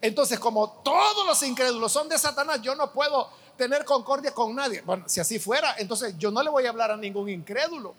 Entonces, 0.00 0.38
como 0.38 0.70
todos 0.82 1.26
los 1.26 1.42
incrédulos 1.42 1.92
son 1.92 2.08
de 2.08 2.18
Satanás, 2.18 2.60
yo 2.62 2.74
no 2.74 2.92
puedo 2.92 3.28
tener 3.56 3.84
concordia 3.84 4.32
con 4.32 4.54
nadie. 4.54 4.82
Bueno, 4.82 5.08
si 5.08 5.20
así 5.20 5.38
fuera, 5.38 5.74
entonces 5.78 6.16
yo 6.18 6.30
no 6.30 6.42
le 6.42 6.50
voy 6.50 6.66
a 6.66 6.70
hablar 6.70 6.90
a 6.90 6.96
ningún 6.96 7.28
incrédulo. 7.28 7.94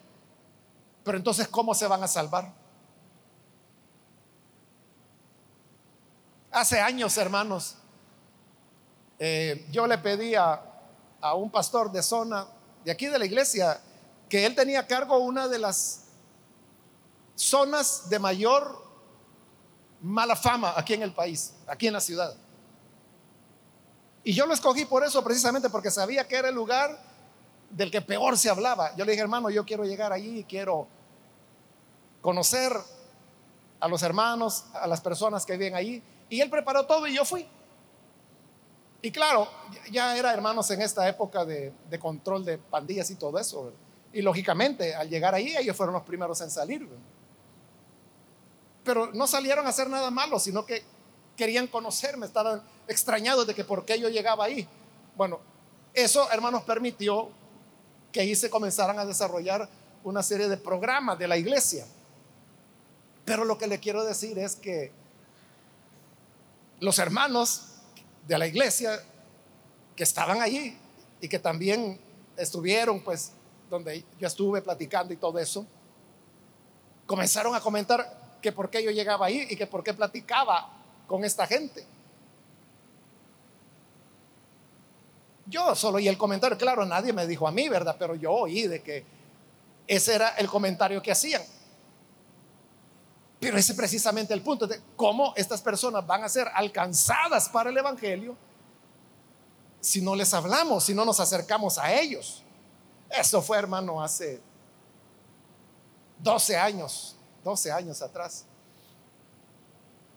Pero 1.03 1.17
entonces, 1.17 1.47
¿cómo 1.47 1.73
se 1.73 1.87
van 1.87 2.03
a 2.03 2.07
salvar? 2.07 2.53
Hace 6.51 6.79
años, 6.79 7.17
hermanos, 7.17 7.75
eh, 9.19 9.67
yo 9.71 9.87
le 9.87 9.97
pedí 9.97 10.35
a, 10.35 10.61
a 11.21 11.33
un 11.33 11.49
pastor 11.49 11.91
de 11.91 12.03
zona 12.03 12.47
de 12.83 12.91
aquí 12.91 13.07
de 13.07 13.19
la 13.19 13.25
iglesia 13.25 13.81
que 14.29 14.45
él 14.45 14.55
tenía 14.55 14.81
a 14.81 14.87
cargo 14.87 15.17
una 15.17 15.47
de 15.47 15.59
las 15.59 16.06
zonas 17.37 18.09
de 18.09 18.19
mayor 18.19 18.83
mala 20.01 20.35
fama 20.35 20.73
aquí 20.75 20.93
en 20.93 21.03
el 21.03 21.13
país, 21.13 21.53
aquí 21.67 21.87
en 21.87 21.93
la 21.93 22.01
ciudad. 22.01 22.35
Y 24.23 24.33
yo 24.33 24.45
lo 24.45 24.53
escogí 24.53 24.83
por 24.83 25.05
eso, 25.05 25.23
precisamente 25.23 25.69
porque 25.69 25.89
sabía 25.89 26.27
que 26.27 26.35
era 26.35 26.49
el 26.49 26.55
lugar 26.55 26.99
del 27.69 27.89
que 27.89 28.01
peor 28.01 28.37
se 28.37 28.49
hablaba. 28.49 28.93
Yo 28.95 29.05
le 29.05 29.11
dije, 29.11 29.21
hermano, 29.21 29.49
yo 29.49 29.65
quiero 29.65 29.85
llegar 29.85 30.11
allí, 30.11 30.43
quiero 30.43 30.87
conocer 32.21 32.73
a 33.79 33.87
los 33.87 34.01
hermanos, 34.03 34.65
a 34.73 34.87
las 34.87 34.99
personas 34.99 35.45
que 35.45 35.53
viven 35.53 35.75
allí. 35.75 36.03
Y 36.29 36.41
él 36.41 36.49
preparó 36.49 36.85
todo 36.85 37.07
y 37.07 37.15
yo 37.15 37.23
fui. 37.23 37.47
Y 39.01 39.11
claro, 39.11 39.47
ya 39.91 40.17
era 40.17 40.33
hermanos 40.33 40.69
en 40.71 40.81
esta 40.81 41.07
época 41.07 41.45
de, 41.45 41.71
control 41.99 42.43
de 42.43 42.57
pandillas 42.57 43.09
y 43.11 43.15
todo 43.15 43.39
eso. 43.39 43.71
Y 44.11 44.21
lógicamente, 44.21 44.95
al 44.95 45.07
llegar 45.07 45.35
ahí, 45.35 45.55
ellos 45.55 45.77
fueron 45.77 45.93
los 45.93 46.03
primeros 46.03 46.41
en 46.41 46.49
salir. 46.49 46.89
Pero 48.87 49.11
no 49.13 49.27
salieron 49.27 49.65
a 49.67 49.69
hacer 49.69 49.89
nada 49.89 50.09
malo, 50.09 50.39
sino 50.39 50.65
que 50.65 50.81
querían 51.35 51.67
conocerme, 51.67 52.25
estaban 52.25 52.63
extrañados 52.87 53.45
de 53.45 53.53
que 53.53 53.65
por 53.65 53.83
qué 53.83 53.99
yo 53.99 54.07
llegaba 54.07 54.45
ahí. 54.45 54.65
Bueno, 55.17 55.41
eso, 55.93 56.31
hermanos, 56.31 56.63
permitió 56.63 57.29
que 58.13 58.21
ahí 58.21 58.33
se 58.33 58.49
comenzaran 58.49 58.97
a 58.97 59.05
desarrollar 59.05 59.67
una 60.05 60.23
serie 60.23 60.47
de 60.47 60.55
programas 60.55 61.19
de 61.19 61.27
la 61.27 61.35
iglesia. 61.35 61.85
Pero 63.25 63.43
lo 63.43 63.57
que 63.57 63.67
le 63.67 63.77
quiero 63.81 64.05
decir 64.05 64.39
es 64.39 64.55
que 64.55 64.93
los 66.79 66.97
hermanos 66.97 67.63
de 68.25 68.37
la 68.37 68.47
iglesia 68.47 69.03
que 69.97 70.03
estaban 70.03 70.41
allí 70.41 70.77
y 71.19 71.27
que 71.27 71.39
también 71.39 71.99
estuvieron, 72.37 73.01
pues, 73.01 73.33
donde 73.69 74.05
yo 74.17 74.27
estuve 74.27 74.61
platicando 74.61 75.13
y 75.13 75.17
todo 75.17 75.39
eso, 75.39 75.65
comenzaron 77.05 77.53
a 77.53 77.59
comentar 77.59 78.26
que 78.47 78.53
por 78.53 78.69
qué 78.69 78.81
yo 78.81 78.91
llegaba 78.91 79.25
ahí 79.25 79.45
y 79.49 79.57
que 79.57 79.67
por 79.67 79.83
qué 79.83 79.93
platicaba 79.93 80.69
con 81.05 81.25
esta 81.25 81.45
gente. 81.45 81.85
Yo 85.45 85.75
solo 85.75 85.97
oí 85.97 86.07
el 86.07 86.17
comentario, 86.17 86.57
claro, 86.57 86.85
nadie 86.85 87.11
me 87.11 87.27
dijo 87.27 87.45
a 87.45 87.51
mí, 87.51 87.67
¿verdad? 87.67 87.97
Pero 87.99 88.15
yo 88.15 88.31
oí 88.31 88.65
de 88.65 88.81
que 88.81 89.03
ese 89.85 90.15
era 90.15 90.29
el 90.37 90.47
comentario 90.47 91.01
que 91.01 91.11
hacían. 91.11 91.41
Pero 93.37 93.57
ese 93.57 93.73
es 93.73 93.77
precisamente 93.77 94.33
el 94.33 94.41
punto 94.41 94.65
de 94.65 94.79
cómo 94.95 95.33
estas 95.35 95.61
personas 95.61 96.07
van 96.07 96.23
a 96.23 96.29
ser 96.29 96.47
alcanzadas 96.53 97.49
para 97.49 97.69
el 97.69 97.77
Evangelio 97.77 98.37
si 99.81 100.01
no 100.01 100.15
les 100.15 100.33
hablamos, 100.33 100.85
si 100.85 100.93
no 100.93 101.03
nos 101.03 101.19
acercamos 101.19 101.77
a 101.77 101.91
ellos. 101.91 102.45
Eso 103.09 103.41
fue, 103.41 103.57
hermano, 103.57 104.01
hace 104.01 104.39
12 106.19 106.55
años, 106.55 107.16
12 107.47 107.71
años 107.71 108.01
atrás. 108.01 108.45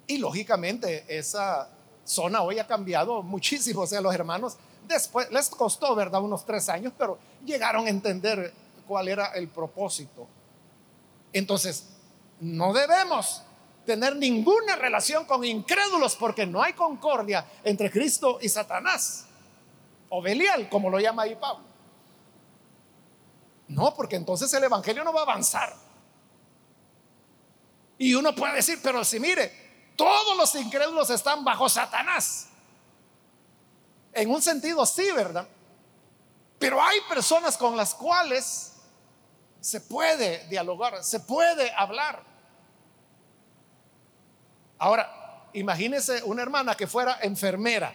Y 0.08 0.18
lógicamente 0.18 1.04
esa 1.06 1.68
zona 2.04 2.42
hoy 2.42 2.58
ha 2.58 2.66
cambiado 2.66 3.22
muchísimo. 3.22 3.82
O 3.82 3.86
sea, 3.86 4.00
los 4.00 4.12
hermanos 4.12 4.56
después 4.88 5.30
les 5.30 5.48
costó, 5.48 5.94
¿verdad? 5.94 6.20
Unos 6.20 6.44
tres 6.44 6.68
años, 6.68 6.92
pero 6.98 7.18
llegaron 7.44 7.86
a 7.86 7.90
entender 7.90 8.52
cuál 8.84 9.06
era 9.06 9.26
el 9.26 9.46
propósito. 9.46 10.26
Entonces, 11.32 11.86
no 12.40 12.72
debemos 12.72 13.42
tener 13.86 14.16
ninguna 14.16 14.74
relación 14.74 15.24
con 15.24 15.44
incrédulos 15.44 16.16
porque 16.16 16.46
no 16.46 16.60
hay 16.60 16.72
concordia 16.72 17.46
entre 17.62 17.92
Cristo 17.92 18.38
y 18.42 18.48
Satanás. 18.48 19.26
O 20.08 20.20
Belial, 20.20 20.68
como 20.68 20.90
lo 20.90 20.98
llama 20.98 21.22
ahí 21.22 21.36
Pablo. 21.36 21.64
No, 23.68 23.94
porque 23.94 24.16
entonces 24.16 24.52
el 24.52 24.64
Evangelio 24.64 25.04
no 25.04 25.12
va 25.12 25.20
a 25.20 25.22
avanzar. 25.22 25.89
Y 28.00 28.14
uno 28.14 28.34
puede 28.34 28.54
decir, 28.54 28.80
pero 28.82 29.04
si 29.04 29.20
mire, 29.20 29.92
todos 29.94 30.34
los 30.34 30.54
incrédulos 30.54 31.10
están 31.10 31.44
bajo 31.44 31.68
Satanás. 31.68 32.46
En 34.14 34.30
un 34.30 34.40
sentido 34.40 34.86
sí, 34.86 35.12
¿verdad? 35.12 35.46
Pero 36.58 36.82
hay 36.82 36.98
personas 37.10 37.58
con 37.58 37.76
las 37.76 37.94
cuales 37.94 38.72
se 39.60 39.82
puede 39.82 40.48
dialogar, 40.48 41.04
se 41.04 41.20
puede 41.20 41.70
hablar. 41.76 42.22
Ahora, 44.78 45.50
imagínese 45.52 46.22
una 46.22 46.40
hermana 46.40 46.74
que 46.74 46.86
fuera 46.86 47.18
enfermera 47.20 47.94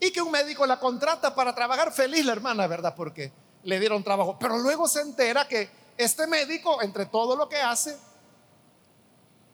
y 0.00 0.10
que 0.10 0.22
un 0.22 0.30
médico 0.30 0.64
la 0.64 0.80
contrata 0.80 1.34
para 1.34 1.54
trabajar 1.54 1.92
feliz 1.92 2.24
la 2.24 2.32
hermana, 2.32 2.66
¿verdad? 2.66 2.94
Porque 2.96 3.34
le 3.64 3.78
dieron 3.78 4.02
trabajo. 4.02 4.38
Pero 4.38 4.56
luego 4.56 4.88
se 4.88 5.02
entera 5.02 5.46
que 5.46 5.81
este 5.96 6.26
médico, 6.26 6.82
entre 6.82 7.06
todo 7.06 7.36
lo 7.36 7.48
que 7.48 7.56
hace, 7.56 7.96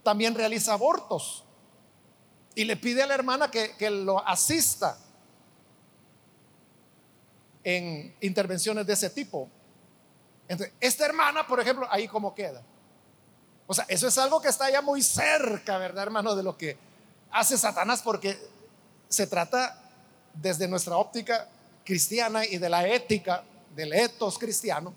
también 0.03 0.35
realiza 0.35 0.73
abortos. 0.73 1.45
Y 2.55 2.65
le 2.65 2.77
pide 2.77 3.03
a 3.03 3.07
la 3.07 3.15
hermana 3.15 3.51
que, 3.51 3.77
que 3.77 3.91
lo 3.91 4.27
asista 4.27 4.99
en 7.63 8.15
intervenciones 8.21 8.87
de 8.87 8.93
ese 8.93 9.11
tipo. 9.11 9.49
Esta 10.81 11.05
hermana, 11.05 11.47
por 11.47 11.61
ejemplo, 11.61 11.87
ahí 11.91 12.09
como 12.09 12.35
queda. 12.35 12.63
O 13.67 13.75
sea, 13.75 13.85
eso 13.89 14.09
es 14.09 14.17
algo 14.17 14.41
que 14.41 14.49
está 14.49 14.71
ya 14.71 14.81
muy 14.81 15.03
cerca, 15.03 15.77
¿verdad, 15.77 16.05
hermano? 16.05 16.35
De 16.35 16.43
lo 16.43 16.57
que 16.57 16.79
hace 17.31 17.59
Satanás, 17.59 18.01
porque 18.03 18.39
se 19.09 19.27
trata 19.27 19.79
desde 20.33 20.67
nuestra 20.67 20.97
óptica 20.97 21.49
cristiana 21.85 22.47
y 22.47 22.57
de 22.59 22.69
la 22.69 22.89
ética 22.89 23.45
del 23.75 23.93
etos 23.93 24.39
cristiano. 24.39 24.95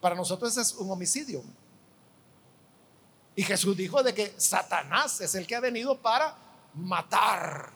Para 0.00 0.14
nosotros 0.14 0.56
es 0.56 0.74
un 0.74 0.90
homicidio. 0.90 1.42
Y 3.34 3.42
Jesús 3.42 3.76
dijo 3.76 4.02
de 4.02 4.14
que 4.14 4.34
Satanás 4.36 5.20
es 5.20 5.34
el 5.34 5.46
que 5.46 5.54
ha 5.54 5.60
venido 5.60 6.00
para 6.00 6.36
matar. 6.74 7.70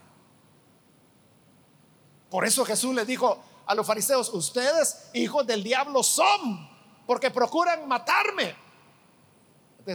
Por 2.30 2.44
eso 2.44 2.64
Jesús 2.64 2.94
le 2.94 3.04
dijo 3.04 3.42
a 3.66 3.74
los 3.74 3.86
fariseos, 3.86 4.28
ustedes 4.30 5.10
hijos 5.12 5.46
del 5.46 5.62
diablo 5.62 6.02
son, 6.02 6.68
porque 7.06 7.30
procuran 7.30 7.86
matarme 7.86 8.56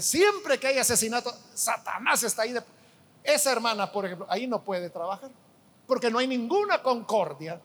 siempre 0.02 0.60
que 0.60 0.68
hay 0.68 0.78
asesinato, 0.78 1.34
Satanás 1.54 2.24
está 2.24 2.44
ahí. 2.44 2.56
esa 3.24 3.52
hermana, 3.52 3.92
por 3.92 4.06
ejemplo, 4.06 4.28
ahí 4.30 4.48
no 4.48 4.64
puede 4.64 4.90
trabajar, 4.90 5.32
porque 5.86 6.10
no 6.12 6.20
hay 6.20 6.28
ninguna 6.28 6.82
concordia 6.82 7.60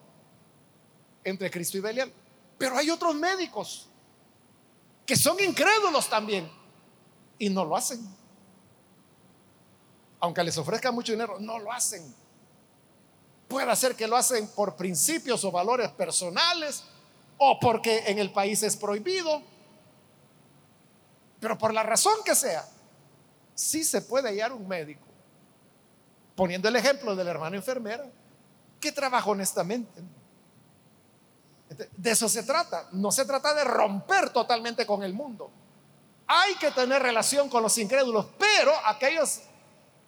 entre 1.24 1.50
Cristo 1.50 1.78
y 1.78 1.80
Belial. 1.80 2.12
Pero 2.58 2.76
hay 2.76 2.90
otros 2.90 3.14
médicos 3.14 3.88
que 5.06 5.16
son 5.16 5.38
incrédulos 5.40 6.08
también 6.08 6.50
y 7.38 7.48
no 7.50 7.64
lo 7.64 7.76
hacen. 7.76 8.00
Aunque 10.20 10.44
les 10.44 10.56
ofrezca 10.56 10.92
mucho 10.92 11.12
dinero, 11.12 11.38
no 11.40 11.58
lo 11.58 11.72
hacen. 11.72 12.14
Puede 13.48 13.74
ser 13.76 13.96
que 13.96 14.06
lo 14.06 14.16
hacen 14.16 14.48
por 14.48 14.76
principios 14.76 15.44
o 15.44 15.50
valores 15.50 15.90
personales 15.90 16.84
o 17.38 17.58
porque 17.60 18.04
en 18.06 18.18
el 18.18 18.32
país 18.32 18.62
es 18.62 18.76
prohibido 18.76 19.42
pero 21.42 21.58
por 21.58 21.74
la 21.74 21.82
razón 21.82 22.18
que 22.24 22.36
sea, 22.36 22.64
sí 23.52 23.82
se 23.82 24.00
puede 24.00 24.28
hallar 24.28 24.52
un 24.52 24.68
médico, 24.68 25.04
poniendo 26.36 26.68
el 26.68 26.76
ejemplo 26.76 27.16
de 27.16 27.24
la 27.24 27.32
hermana 27.32 27.56
enfermera, 27.56 28.08
que 28.78 28.92
trabaja 28.92 29.28
honestamente. 29.28 30.04
De 31.96 32.10
eso 32.10 32.28
se 32.28 32.42
trata. 32.42 32.88
No 32.92 33.12
se 33.12 33.24
trata 33.24 33.54
de 33.54 33.64
romper 33.64 34.30
totalmente 34.30 34.86
con 34.86 35.02
el 35.02 35.12
mundo. 35.12 35.50
Hay 36.26 36.54
que 36.56 36.70
tener 36.70 37.02
relación 37.02 37.48
con 37.48 37.62
los 37.62 37.76
incrédulos, 37.78 38.26
pero 38.38 38.72
aquellos 38.86 39.40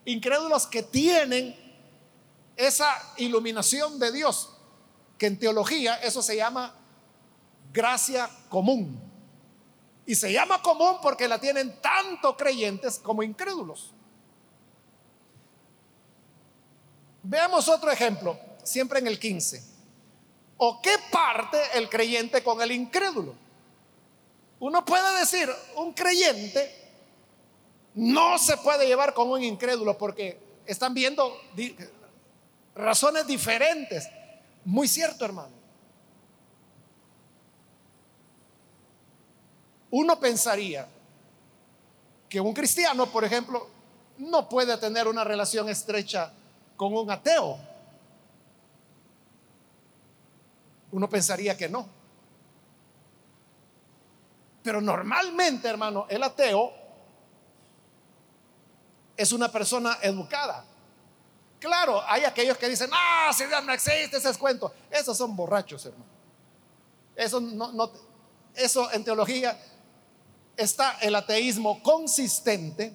incrédulos 0.04 0.66
que 0.66 0.82
tienen 0.82 1.54
esa 2.56 2.88
iluminación 3.16 3.98
de 3.98 4.12
Dios, 4.12 4.50
que 5.18 5.26
en 5.26 5.38
teología 5.38 5.96
eso 5.96 6.22
se 6.22 6.36
llama 6.36 6.74
gracia 7.72 8.30
común. 8.48 9.00
Y 10.06 10.14
se 10.14 10.32
llama 10.32 10.62
común 10.62 10.96
porque 11.02 11.26
la 11.26 11.38
tienen 11.38 11.80
tanto 11.80 12.36
creyentes 12.36 12.98
como 12.98 13.22
incrédulos. 13.22 13.92
Veamos 17.22 17.68
otro 17.68 17.90
ejemplo, 17.90 18.38
siempre 18.62 18.98
en 18.98 19.06
el 19.06 19.18
15. 19.18 19.73
¿O 20.66 20.80
qué 20.80 20.96
parte 21.10 21.58
el 21.74 21.90
creyente 21.90 22.42
con 22.42 22.62
el 22.62 22.72
incrédulo? 22.72 23.34
Uno 24.60 24.82
puede 24.82 25.20
decir, 25.20 25.46
un 25.76 25.92
creyente 25.92 26.74
no 27.96 28.38
se 28.38 28.56
puede 28.56 28.86
llevar 28.86 29.12
con 29.12 29.28
un 29.28 29.42
incrédulo 29.42 29.98
porque 29.98 30.38
están 30.64 30.94
viendo 30.94 31.38
razones 32.74 33.26
diferentes. 33.26 34.08
Muy 34.64 34.88
cierto, 34.88 35.26
hermano. 35.26 35.52
Uno 39.90 40.18
pensaría 40.18 40.88
que 42.26 42.40
un 42.40 42.54
cristiano, 42.54 43.04
por 43.12 43.22
ejemplo, 43.22 43.68
no 44.16 44.48
puede 44.48 44.78
tener 44.78 45.08
una 45.08 45.24
relación 45.24 45.68
estrecha 45.68 46.32
con 46.78 46.94
un 46.96 47.10
ateo. 47.10 47.73
Uno 50.94 51.08
pensaría 51.08 51.56
que 51.56 51.68
no. 51.68 51.88
Pero 54.62 54.80
normalmente, 54.80 55.66
hermano, 55.66 56.06
el 56.08 56.22
ateo 56.22 56.72
es 59.16 59.32
una 59.32 59.50
persona 59.50 59.98
educada. 60.02 60.64
Claro, 61.58 62.00
hay 62.06 62.24
aquellos 62.24 62.56
que 62.56 62.68
dicen, 62.68 62.90
ah, 62.92 63.32
si 63.36 63.44
Dios 63.44 63.64
no 63.64 63.72
existe, 63.72 64.18
ese 64.18 64.30
es 64.30 64.38
cuento. 64.38 64.72
Esos 64.88 65.18
son 65.18 65.34
borrachos, 65.34 65.84
hermano. 65.84 66.04
Eso, 67.16 67.40
no, 67.40 67.90
eso 68.54 68.92
en 68.92 69.02
teología 69.02 69.60
está 70.56 70.98
el 71.00 71.16
ateísmo 71.16 71.82
consistente, 71.82 72.92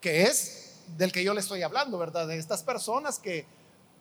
que 0.00 0.22
es 0.22 0.76
del 0.96 1.12
que 1.12 1.22
yo 1.22 1.34
le 1.34 1.40
estoy 1.40 1.62
hablando, 1.62 1.98
¿verdad? 1.98 2.26
De 2.26 2.38
estas 2.38 2.62
personas 2.62 3.18
que 3.18 3.44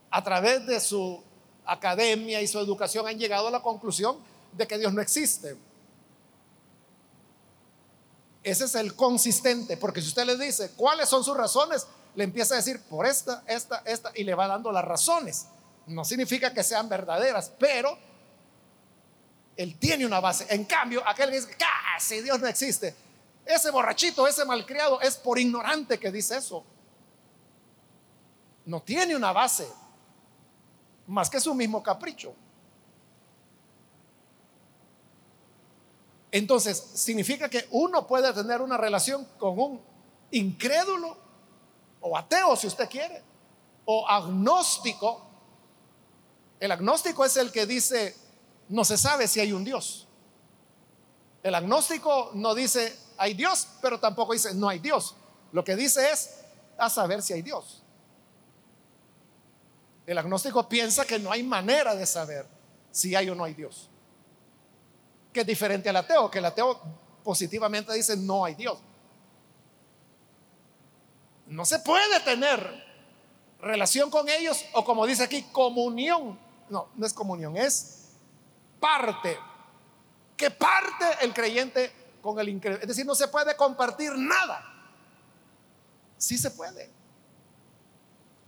a 0.09 0.23
través 0.23 0.65
de 0.65 0.79
su 0.79 1.27
academia 1.72 2.41
y 2.41 2.47
su 2.47 2.59
educación 2.59 3.07
han 3.07 3.17
llegado 3.17 3.47
a 3.47 3.51
la 3.51 3.61
conclusión 3.61 4.17
de 4.53 4.67
que 4.67 4.78
Dios 4.78 4.93
no 4.93 5.01
existe. 5.01 5.55
Ese 8.43 8.65
es 8.65 8.76
el 8.76 8.95
consistente, 8.95 9.78
porque 9.78 10.01
si 10.01 10.07
usted 10.07 10.26
le 10.26 10.38
dice 10.38 10.72
cuáles 10.76 11.09
son 11.09 11.24
sus 11.24 11.36
razones, 11.36 11.86
le 12.15 12.24
empieza 12.24 12.55
a 12.55 12.57
decir 12.57 12.82
por 12.82 13.05
esta, 13.05 13.43
esta, 13.47 13.84
esta, 13.86 14.11
y 14.15 14.24
le 14.24 14.34
va 14.34 14.47
dando 14.47 14.72
las 14.72 14.84
razones. 14.84 15.47
No 15.88 16.05
significa 16.05 16.53
que 16.53 16.63
sean 16.63 16.88
verdaderas, 16.88 17.51
pero 17.59 17.97
él 19.57 19.78
tiene 19.78 20.05
una 20.05 20.20
base. 20.20 20.45
En 20.49 20.65
cambio, 20.65 21.03
aquel 21.05 21.30
que 21.30 21.36
dice, 21.36 21.57
casi 21.57 22.22
Dios 22.22 22.39
no 22.39 22.47
existe, 22.47 22.95
ese 23.45 23.72
borrachito, 23.72 24.28
ese 24.28 24.45
malcriado, 24.45 25.01
es 25.01 25.17
por 25.17 25.39
ignorante 25.39 25.99
que 25.99 26.11
dice 26.11 26.38
eso. 26.38 26.63
No 28.65 28.82
tiene 28.82 29.15
una 29.15 29.32
base, 29.32 29.67
más 31.10 31.30
que 31.30 31.39
su 31.39 31.53
mismo 31.53 31.82
capricho. 31.82 32.34
Entonces, 36.32 36.78
significa 36.93 37.49
que 37.49 37.68
uno 37.72 38.05
puede 38.05 38.32
tener 38.34 38.62
una 38.62 38.78
relación 38.78 39.28
con 39.39 39.60
un 39.60 39.82
incrédulo 40.32 41.18
o 42.01 42.16
ateo, 42.16 42.55
si 42.55 42.68
usted 42.68 42.88
quiere, 42.88 43.24
o 43.86 44.07
agnóstico. 44.07 45.26
El 46.60 46.72
agnóstico 46.72 47.26
es 47.26 47.36
el 47.38 47.51
que 47.51 47.66
dice, 47.66 48.16
no 48.70 48.86
se 48.86 48.97
sabe 48.97 49.28
si 49.28 49.39
hay 49.39 49.51
un 49.51 49.64
Dios. 49.64 50.07
El 51.41 51.55
agnóstico 51.55 52.30
no 52.36 52.53
dice, 52.53 52.95
hay 53.18 53.34
Dios, 53.34 53.68
pero 53.82 53.99
tampoco 53.99 54.34
dice, 54.34 54.53
no 54.53 54.70
hay 54.70 54.78
Dios. 54.78 55.16
Lo 55.51 55.64
que 55.64 55.76
dice 55.76 56.12
es, 56.12 56.41
a 56.78 56.89
saber 56.89 57.24
si 57.24 57.34
hay 57.34 57.41
Dios. 57.41 57.78
El 60.10 60.18
agnóstico 60.18 60.68
piensa 60.68 61.05
que 61.05 61.20
no 61.20 61.32
hay 61.32 61.43
manera 61.43 61.95
de 61.95 62.05
saber 62.05 62.45
si 62.91 63.16
hay 63.16 63.30
o 63.30 63.36
no 63.36 63.43
hay 63.43 63.53
Dios 63.53 63.89
que 65.32 65.41
es 65.41 65.47
diferente 65.47 65.89
al 65.89 65.95
ateo, 65.95 66.30
que 66.30 66.39
el 66.39 66.45
ateo 66.45 66.82
positivamente 67.24 67.93
dice 67.93 68.18
no 68.18 68.45
hay 68.45 68.55
Dios. 68.55 68.80
No 71.47 71.66
se 71.66 71.80
puede 71.80 72.20
tener 72.22 72.88
relación 73.60 74.10
con 74.10 74.30
ellos 74.30 74.66
o 74.74 74.84
como 74.84 75.05
dice 75.05 75.24
aquí, 75.24 75.43
comunión. 75.51 76.39
No, 76.70 76.89
no 76.95 77.05
es 77.05 77.14
comunión, 77.14 77.57
es 77.57 78.10
parte. 78.80 79.38
Que 80.38 80.51
parte 80.51 81.05
el 81.22 81.34
creyente 81.34 81.91
con 82.22 82.39
el 82.39 82.49
incrédulo. 82.49 82.82
Es 82.82 82.88
decir, 82.88 83.05
no 83.05 83.16
se 83.16 83.28
puede 83.28 83.55
compartir 83.55 84.14
nada. 84.16 84.64
Sí 86.18 86.38
se 86.38 86.51
puede. 86.51 86.89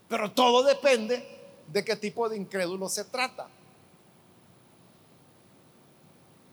Pero 0.07 0.31
todo 0.31 0.63
depende 0.63 1.40
de 1.71 1.83
qué 1.83 1.95
tipo 1.95 2.27
de 2.27 2.37
incrédulo 2.37 2.89
se 2.89 3.05
trata. 3.05 3.47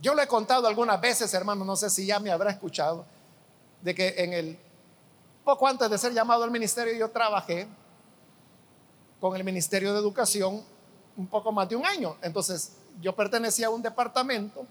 Yo 0.01 0.15
le 0.15 0.23
he 0.23 0.27
contado 0.29 0.67
algunas 0.69 1.01
veces, 1.01 1.33
hermano, 1.35 1.65
no 1.65 1.75
sé 1.75 1.91
si 1.91 2.07
ya 2.07 2.21
me 2.21 2.31
habrá 2.31 2.51
escuchado, 2.51 3.05
de 3.83 3.95
que 3.95 4.15
en 4.19 4.33
el 4.33 4.59
poco 5.45 5.67
antes 5.67 5.91
de 5.91 5.99
ser 5.99 6.13
llamado 6.13 6.45
al 6.45 6.51
ministerio 6.51 6.93
yo 6.95 7.11
trabajé 7.11 7.67
con 9.21 9.35
el 9.35 9.43
Ministerio 9.43 9.93
de 9.93 9.99
Educación 9.99 10.63
un 11.17 11.27
poco 11.27 11.51
más 11.51 11.69
de 11.69 11.75
un 11.75 11.85
año. 11.85 12.17
Entonces, 12.23 12.77
yo 13.01 13.15
pertenecía 13.15 13.67
a 13.67 13.71
un 13.71 13.83
departamento 13.83 14.65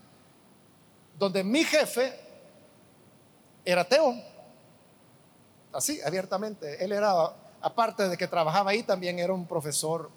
donde 1.18 1.44
mi 1.44 1.64
jefe 1.64 2.18
era 3.66 3.82
ateo. 3.82 4.16
Así, 5.74 6.00
abiertamente. 6.02 6.82
Él 6.84 6.94
era, 6.94 7.34
aparte 7.60 8.08
de 8.08 8.16
que 8.16 8.28
trabajaba 8.28 8.72
ahí, 8.72 8.84
también 8.84 9.20
era 9.20 9.34
un 9.34 9.46
profesor 9.46 10.10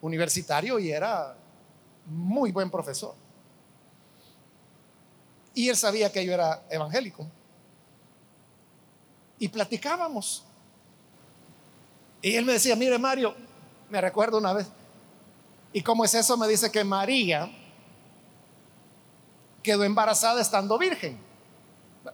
universitario 0.00 0.78
y 0.78 0.90
era 0.90 1.36
muy 2.06 2.52
buen 2.52 2.70
profesor. 2.70 3.14
Y 5.54 5.68
él 5.68 5.76
sabía 5.76 6.12
que 6.12 6.24
yo 6.24 6.32
era 6.32 6.62
evangélico. 6.68 7.26
Y 9.38 9.48
platicábamos. 9.48 10.44
Y 12.20 12.36
él 12.36 12.44
me 12.44 12.54
decía, 12.54 12.76
mire 12.76 12.98
Mario, 12.98 13.34
me 13.88 14.00
recuerdo 14.00 14.38
una 14.38 14.52
vez. 14.52 14.66
¿Y 15.72 15.82
cómo 15.82 16.04
es 16.04 16.14
eso? 16.14 16.36
Me 16.36 16.48
dice 16.48 16.70
que 16.70 16.84
María 16.84 17.50
quedó 19.62 19.84
embarazada 19.84 20.40
estando 20.40 20.78
virgen. 20.78 21.18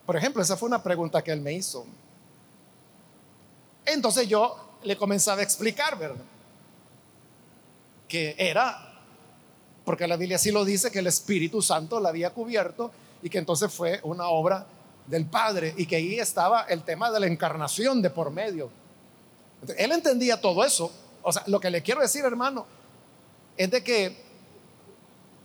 Por 0.06 0.16
ejemplo, 0.16 0.42
esa 0.42 0.56
fue 0.56 0.68
una 0.68 0.82
pregunta 0.82 1.22
que 1.22 1.32
él 1.32 1.40
me 1.40 1.52
hizo. 1.52 1.84
Entonces 3.84 4.26
yo 4.28 4.56
le 4.82 4.96
comenzaba 4.96 5.40
a 5.40 5.44
explicar, 5.44 5.98
¿verdad? 5.98 6.24
Que 8.12 8.34
era, 8.36 8.92
porque 9.86 10.06
la 10.06 10.18
Biblia 10.18 10.36
sí 10.36 10.50
lo 10.50 10.66
dice, 10.66 10.90
que 10.90 10.98
el 10.98 11.06
Espíritu 11.06 11.62
Santo 11.62 11.98
la 11.98 12.10
había 12.10 12.28
cubierto 12.28 12.90
y 13.22 13.30
que 13.30 13.38
entonces 13.38 13.72
fue 13.72 14.00
una 14.02 14.28
obra 14.28 14.66
del 15.06 15.24
Padre 15.24 15.72
y 15.78 15.86
que 15.86 15.96
ahí 15.96 16.18
estaba 16.18 16.64
el 16.64 16.82
tema 16.82 17.10
de 17.10 17.20
la 17.20 17.26
encarnación 17.26 18.02
de 18.02 18.10
por 18.10 18.30
medio. 18.30 18.68
él 19.78 19.92
entendía 19.92 20.38
todo 20.38 20.62
eso. 20.62 20.92
O 21.22 21.32
sea, 21.32 21.42
lo 21.46 21.58
que 21.58 21.70
le 21.70 21.80
quiero 21.80 22.02
decir, 22.02 22.22
hermano, 22.22 22.66
es 23.56 23.70
de 23.70 23.82
que 23.82 24.14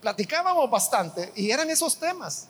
platicábamos 0.01 0.69
bastante 0.69 1.31
y 1.37 1.49
eran 1.51 1.69
esos 1.69 1.95
temas, 1.97 2.49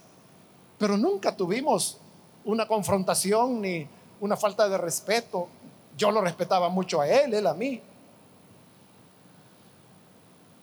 pero 0.79 0.97
nunca 0.97 1.37
tuvimos 1.37 1.99
una 2.43 2.67
confrontación 2.67 3.61
ni 3.61 3.87
una 4.19 4.35
falta 4.35 4.67
de 4.67 4.79
respeto. 4.79 5.47
Yo 5.95 6.09
lo 6.09 6.21
respetaba 6.21 6.69
mucho 6.69 7.01
a 7.01 7.07
él, 7.07 7.35
él 7.35 7.45
a 7.45 7.53
mí. 7.53 7.83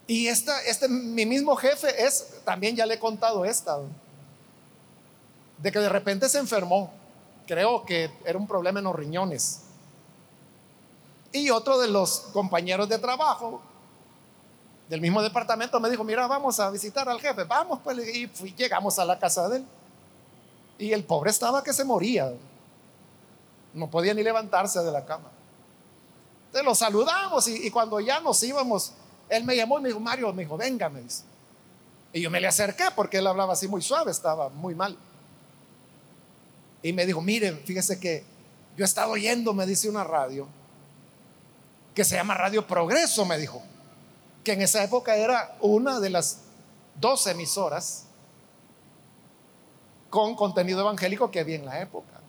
Y 0.06 0.28
esta, 0.28 0.62
este, 0.62 0.88
mi 0.88 1.24
mismo 1.24 1.56
jefe 1.56 2.04
es, 2.04 2.26
también 2.44 2.76
ya 2.76 2.84
le 2.84 2.94
he 2.94 2.98
contado 2.98 3.44
esta, 3.44 3.78
de 5.58 5.72
que 5.72 5.78
de 5.78 5.88
repente 5.88 6.28
se 6.28 6.38
enfermó. 6.38 6.92
Creo 7.46 7.84
que 7.84 8.10
era 8.24 8.38
un 8.38 8.46
problema 8.46 8.80
en 8.80 8.84
los 8.84 8.94
riñones. 8.94 9.60
Y 11.32 11.50
otro 11.50 11.78
de 11.78 11.88
los 11.88 12.20
compañeros 12.32 12.88
de 12.88 12.98
trabajo 12.98 13.60
del 14.88 15.00
mismo 15.00 15.22
departamento 15.22 15.80
me 15.80 15.90
dijo, 15.90 16.04
mira, 16.04 16.26
vamos 16.26 16.60
a 16.60 16.70
visitar 16.70 17.08
al 17.08 17.20
jefe. 17.20 17.44
Vamos, 17.44 17.80
pues, 17.82 17.98
y 18.06 18.28
llegamos 18.54 18.98
a 18.98 19.04
la 19.04 19.18
casa 19.18 19.48
de 19.48 19.58
él. 19.58 19.66
Y 20.78 20.92
el 20.92 21.04
pobre 21.04 21.30
estaba 21.30 21.62
que 21.62 21.72
se 21.72 21.84
moría. 21.84 22.32
No 23.72 23.90
podía 23.90 24.14
ni 24.14 24.22
levantarse 24.22 24.80
de 24.80 24.92
la 24.92 25.04
cama. 25.04 25.30
Entonces 26.46 26.64
lo 26.64 26.74
saludamos 26.74 27.48
y, 27.48 27.68
cuando 27.70 27.98
ya 27.98 28.20
nos 28.20 28.40
íbamos, 28.44 28.92
él 29.28 29.44
me 29.44 29.56
llamó 29.56 29.78
y 29.78 29.82
me 29.82 29.88
dijo, 29.88 30.00
Mario, 30.00 30.32
me 30.32 30.42
dijo, 30.42 30.56
venga, 30.56 30.88
me 30.88 31.02
dice. 31.02 31.24
Y 32.12 32.20
yo 32.20 32.30
me 32.30 32.40
le 32.40 32.46
acerqué 32.46 32.84
porque 32.94 33.18
él 33.18 33.26
hablaba 33.26 33.54
así 33.54 33.66
muy 33.66 33.82
suave, 33.82 34.10
estaba 34.10 34.48
muy 34.48 34.74
mal. 34.74 34.96
Y 36.82 36.92
me 36.92 37.06
dijo, 37.06 37.20
miren, 37.20 37.60
fíjese 37.64 37.98
que 37.98 38.24
yo 38.76 38.84
he 38.84 38.86
estado 38.86 39.12
oyendo, 39.12 39.54
me 39.54 39.66
dice 39.66 39.88
una 39.88 40.04
radio, 40.04 40.46
que 41.94 42.04
se 42.04 42.16
llama 42.16 42.34
Radio 42.34 42.66
Progreso, 42.66 43.24
me 43.24 43.38
dijo, 43.38 43.62
que 44.44 44.52
en 44.52 44.62
esa 44.62 44.84
época 44.84 45.16
era 45.16 45.56
una 45.60 45.98
de 46.00 46.10
las 46.10 46.40
dos 47.00 47.26
emisoras 47.26 48.04
con 50.10 50.36
contenido 50.36 50.80
evangélico 50.80 51.30
que 51.30 51.40
había 51.40 51.56
en 51.56 51.64
la 51.64 51.80
época. 51.80 52.20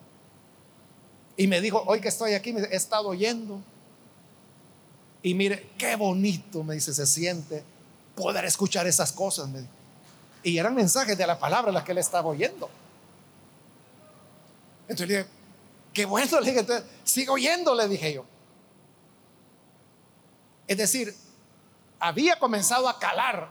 Y 1.38 1.48
me 1.48 1.62
dijo, 1.62 1.84
hoy 1.86 2.00
que 2.00 2.08
estoy 2.08 2.34
aquí, 2.34 2.52
he 2.52 2.76
estado 2.76 3.10
oyendo. 3.10 3.62
Y 5.26 5.34
mire, 5.34 5.72
qué 5.76 5.96
bonito, 5.96 6.64
me 6.64 6.76
dice, 6.76 6.94
se 6.94 7.08
siente 7.08 7.64
poder 8.16 8.46
escuchar 8.46 8.86
esas 8.86 9.12
cosas. 9.12 9.50
Y 10.44 10.60
eran 10.60 10.76
mensajes 10.76 11.18
de 11.18 11.26
la 11.26 11.40
palabra 11.40 11.72
las 11.72 11.84
que 11.84 11.94
él 11.94 11.98
estaba 11.98 12.30
oyendo. 12.30 12.70
Entonces 14.84 15.08
le 15.08 15.18
dije, 15.18 15.30
qué 15.94 16.06
bueno, 16.06 16.40
le 16.42 16.46
dije, 16.46 16.60
entonces, 16.60 16.86
sigo 17.04 17.34
oyendo, 17.34 17.74
le 17.74 17.88
dije 17.88 18.14
yo. 18.14 18.24
Es 20.68 20.78
decir, 20.78 21.16
había 22.00 22.38
comenzado 22.38 22.88
a 22.88 23.00
calar. 23.00 23.50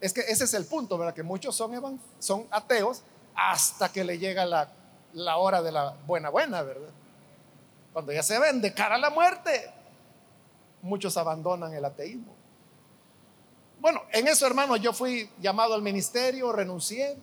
Es 0.00 0.12
que 0.12 0.22
ese 0.22 0.42
es 0.42 0.54
el 0.54 0.64
punto, 0.64 0.98
¿verdad? 0.98 1.14
Que 1.14 1.22
muchos 1.22 1.54
son, 1.54 2.00
son 2.18 2.48
ateos 2.50 3.02
hasta 3.36 3.92
que 3.92 4.02
le 4.02 4.18
llega 4.18 4.44
la, 4.44 4.72
la 5.12 5.36
hora 5.36 5.62
de 5.62 5.70
la 5.70 5.94
buena, 6.08 6.28
buena, 6.28 6.62
¿verdad? 6.62 6.90
Cuando 7.92 8.10
ya 8.10 8.24
se 8.24 8.36
ven 8.40 8.60
de 8.60 8.74
cara 8.74 8.96
a 8.96 8.98
la 8.98 9.10
muerte, 9.10 9.72
muchos 10.82 11.16
abandonan 11.16 11.72
el 11.72 11.84
ateísmo. 11.84 12.34
Bueno, 13.80 14.02
en 14.12 14.28
eso, 14.28 14.46
hermano, 14.46 14.76
yo 14.76 14.92
fui 14.92 15.28
llamado 15.40 15.74
al 15.74 15.82
ministerio, 15.82 16.52
renuncié 16.52 17.16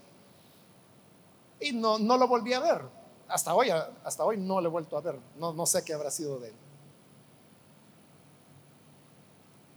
y 1.59 1.71
no, 1.71 1.99
no 1.99 2.17
lo 2.17 2.27
volví 2.27 2.53
a 2.53 2.59
ver. 2.59 2.81
Hasta 3.27 3.53
hoy, 3.53 3.69
hasta 3.69 4.25
hoy 4.25 4.37
no 4.37 4.59
lo 4.59 4.67
he 4.67 4.71
vuelto 4.71 4.97
a 4.97 5.01
ver. 5.01 5.19
No, 5.37 5.53
no 5.53 5.65
sé 5.65 5.83
qué 5.83 5.93
habrá 5.93 6.09
sido 6.09 6.39
de 6.39 6.49
él. 6.49 6.55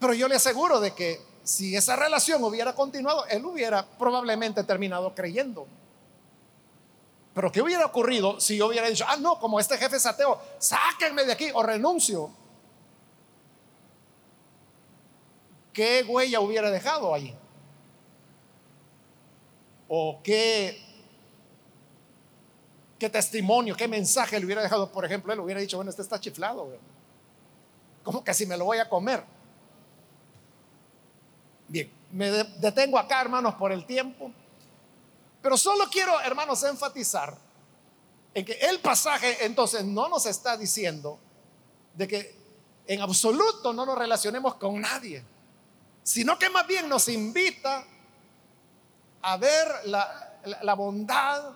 Pero 0.00 0.14
yo 0.14 0.26
le 0.26 0.36
aseguro 0.36 0.80
de 0.80 0.92
que 0.92 1.20
si 1.44 1.76
esa 1.76 1.94
relación 1.94 2.42
hubiera 2.42 2.74
continuado, 2.74 3.26
él 3.26 3.44
hubiera 3.44 3.86
probablemente 3.86 4.64
terminado 4.64 5.14
creyendo. 5.14 5.66
Pero 7.34 7.50
¿qué 7.52 7.62
hubiera 7.62 7.86
ocurrido 7.86 8.40
si 8.40 8.56
yo 8.56 8.66
hubiera 8.66 8.88
dicho, 8.88 9.04
ah, 9.06 9.16
no, 9.16 9.38
como 9.38 9.60
este 9.60 9.78
jefe 9.78 9.96
es 9.96 10.06
ateo, 10.06 10.40
sáquenme 10.58 11.24
de 11.24 11.32
aquí 11.32 11.50
o 11.54 11.62
renuncio? 11.62 12.30
¿Qué 15.72 16.04
huella 16.06 16.40
hubiera 16.40 16.70
dejado 16.70 17.14
ahí? 17.14 17.34
¿O 19.88 20.20
qué, 20.22 20.82
qué 22.98 23.08
testimonio, 23.10 23.76
qué 23.76 23.88
mensaje 23.88 24.38
le 24.38 24.46
hubiera 24.46 24.62
dejado? 24.62 24.90
Por 24.90 25.04
ejemplo, 25.04 25.32
él 25.32 25.40
hubiera 25.40 25.60
dicho, 25.60 25.76
bueno, 25.76 25.90
este 25.90 26.02
está 26.02 26.20
chiflado. 26.20 26.76
¿Cómo 28.02 28.22
que 28.22 28.34
si 28.34 28.46
me 28.46 28.56
lo 28.56 28.64
voy 28.64 28.78
a 28.78 28.88
comer? 28.88 29.24
Bien, 31.68 31.90
me 32.10 32.30
detengo 32.30 32.98
acá, 32.98 33.20
hermanos, 33.20 33.54
por 33.54 33.72
el 33.72 33.86
tiempo. 33.86 34.30
Pero 35.40 35.56
solo 35.56 35.84
quiero, 35.90 36.20
hermanos, 36.20 36.62
enfatizar 36.64 37.36
en 38.34 38.44
que 38.44 38.52
el 38.52 38.78
pasaje 38.80 39.44
entonces 39.44 39.84
no 39.84 40.08
nos 40.08 40.26
está 40.26 40.56
diciendo 40.56 41.18
de 41.94 42.08
que 42.08 42.36
en 42.86 43.00
absoluto 43.00 43.72
no 43.72 43.84
nos 43.84 43.98
relacionemos 43.98 44.54
con 44.54 44.80
nadie, 44.80 45.24
sino 46.02 46.38
que 46.38 46.50
más 46.50 46.66
bien 46.66 46.88
nos 46.88 47.08
invita 47.08 47.84
a 49.22 49.36
ver 49.36 49.68
la, 49.84 50.38
la 50.62 50.74
bondad 50.74 51.52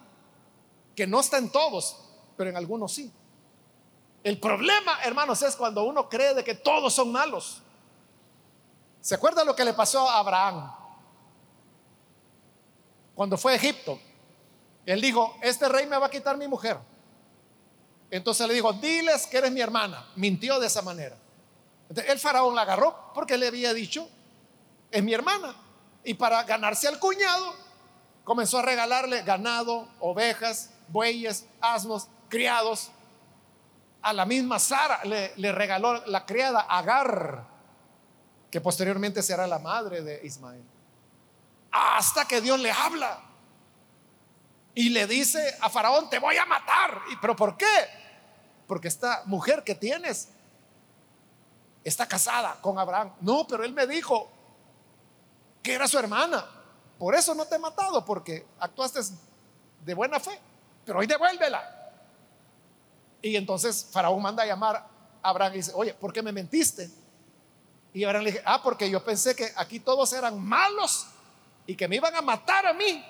que 0.94 1.06
no 1.06 1.20
está 1.20 1.38
en 1.38 1.50
todos, 1.50 1.96
pero 2.36 2.50
en 2.50 2.56
algunos 2.56 2.92
sí. 2.92 3.12
El 4.22 4.40
problema, 4.40 4.98
hermanos, 5.04 5.40
es 5.42 5.54
cuando 5.54 5.84
uno 5.84 6.08
cree 6.08 6.34
de 6.34 6.42
que 6.42 6.54
todos 6.54 6.92
son 6.92 7.12
malos. 7.12 7.62
¿Se 9.00 9.14
acuerda 9.14 9.44
lo 9.44 9.54
que 9.54 9.64
le 9.64 9.72
pasó 9.72 10.08
a 10.08 10.18
Abraham? 10.18 10.72
Cuando 13.14 13.38
fue 13.38 13.52
a 13.52 13.54
Egipto, 13.54 14.00
él 14.84 15.00
dijo, 15.00 15.36
este 15.42 15.68
rey 15.68 15.86
me 15.86 15.96
va 15.96 16.06
a 16.06 16.10
quitar 16.10 16.36
mi 16.36 16.48
mujer. 16.48 16.76
Entonces 18.10 18.46
le 18.46 18.54
dijo, 18.54 18.72
diles 18.72 19.26
que 19.26 19.38
eres 19.38 19.52
mi 19.52 19.60
hermana. 19.60 20.06
Mintió 20.16 20.58
de 20.58 20.66
esa 20.66 20.82
manera. 20.82 21.16
El 21.88 22.18
faraón 22.18 22.54
la 22.54 22.62
agarró 22.62 23.12
porque 23.14 23.36
le 23.36 23.46
había 23.46 23.72
dicho, 23.72 24.08
es 24.90 25.02
mi 25.02 25.12
hermana. 25.12 25.54
Y 26.04 26.14
para 26.14 26.42
ganarse 26.44 26.88
al 26.88 26.98
cuñado, 26.98 27.54
comenzó 28.24 28.58
a 28.58 28.62
regalarle 28.62 29.22
ganado, 29.22 29.88
ovejas, 30.00 30.70
bueyes, 30.88 31.46
asnos, 31.60 32.08
criados. 32.28 32.90
A 34.02 34.12
la 34.12 34.24
misma 34.24 34.58
Sara 34.58 35.04
le, 35.04 35.52
regaló 35.52 36.04
la 36.06 36.24
criada 36.24 36.60
Agar 36.60 37.44
que 38.50 38.60
posteriormente 38.60 39.22
será 39.22 39.46
la 39.46 39.58
madre 39.58 40.02
de 40.02 40.24
Ismael. 40.24 40.64
Hasta 41.72 42.24
que 42.24 42.40
Dios 42.40 42.58
le 42.60 42.70
habla 42.70 43.20
y 44.74 44.90
le 44.90 45.06
dice 45.06 45.56
a 45.60 45.68
Faraón, 45.68 46.08
te 46.08 46.18
voy 46.18 46.36
a 46.36 46.46
matar. 46.46 47.00
¿Y, 47.10 47.16
¿Pero 47.16 47.34
por 47.34 47.56
qué? 47.56 47.66
Porque 48.66 48.88
esta 48.88 49.22
mujer 49.26 49.64
que 49.64 49.74
tienes 49.74 50.28
está 51.82 52.06
casada 52.06 52.58
con 52.60 52.78
Abraham. 52.78 53.12
No, 53.20 53.46
pero 53.46 53.64
él 53.64 53.72
me 53.72 53.86
dijo 53.86 54.30
que 55.66 55.74
era 55.74 55.88
su 55.88 55.98
hermana. 55.98 56.46
Por 56.96 57.16
eso 57.16 57.34
no 57.34 57.44
te 57.44 57.56
he 57.56 57.58
matado, 57.58 58.04
porque 58.04 58.46
actuaste 58.60 59.00
de 59.84 59.94
buena 59.94 60.20
fe. 60.20 60.38
Pero 60.84 61.00
hoy 61.00 61.08
devuélvela. 61.08 61.90
Y 63.20 63.34
entonces 63.34 63.88
Faraón 63.90 64.22
manda 64.22 64.44
a 64.44 64.46
llamar 64.46 64.76
a 64.76 65.28
Abraham 65.28 65.54
y 65.54 65.56
dice, 65.56 65.72
oye, 65.74 65.92
¿por 65.92 66.12
qué 66.12 66.22
me 66.22 66.30
mentiste? 66.30 66.88
Y 67.92 68.04
ahora 68.04 68.22
le 68.22 68.30
dije, 68.30 68.44
ah, 68.46 68.62
porque 68.62 68.88
yo 68.88 69.04
pensé 69.04 69.34
que 69.34 69.52
aquí 69.56 69.80
todos 69.80 70.12
eran 70.12 70.40
malos 70.40 71.08
y 71.66 71.74
que 71.74 71.88
me 71.88 71.96
iban 71.96 72.14
a 72.14 72.22
matar 72.22 72.64
a 72.66 72.72
mí 72.72 73.04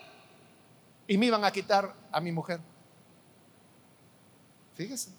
y 1.05 1.15
me 1.15 1.27
iban 1.27 1.45
a 1.45 1.51
quitar 1.51 1.93
a 2.11 2.19
mi 2.19 2.31
mujer. 2.31 2.59
Fíjese, 4.73 5.11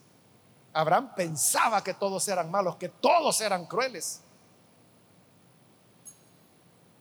Abraham 0.72 1.14
pensaba 1.14 1.84
que 1.84 1.94
todos 1.94 2.26
eran 2.26 2.50
malos, 2.50 2.74
que 2.76 2.88
todos 2.88 3.40
eran 3.40 3.66
crueles. 3.66 4.22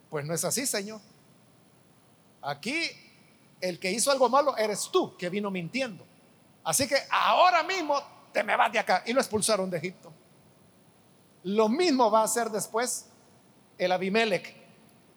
Pues 0.10 0.26
no 0.26 0.34
es 0.34 0.44
así, 0.44 0.66
Señor. 0.66 1.02
Aquí 2.42 2.90
el 3.60 3.80
que 3.80 3.92
hizo 3.92 4.12
algo 4.12 4.30
malo 4.30 4.56
eres 4.58 4.90
tú, 4.92 5.16
que 5.18 5.30
vino 5.30 5.52
mintiendo. 5.52 6.06
Así 6.64 6.88
que 6.88 6.98
ahora 7.10 7.64
mismo 7.64 8.02
te 8.32 8.44
me 8.44 8.56
vas 8.56 8.72
de 8.72 8.80
acá. 8.80 9.04
Y 9.06 9.14
lo 9.14 9.22
expulsaron 9.22 9.70
de 9.70 9.78
Egipto. 9.78 10.12
Lo 11.44 11.70
mismo 11.70 12.12
va 12.12 12.22
a 12.22 12.24
hacer 12.26 12.50
después 12.50 13.06
el 13.78 13.92
Abimelech, 13.92 14.56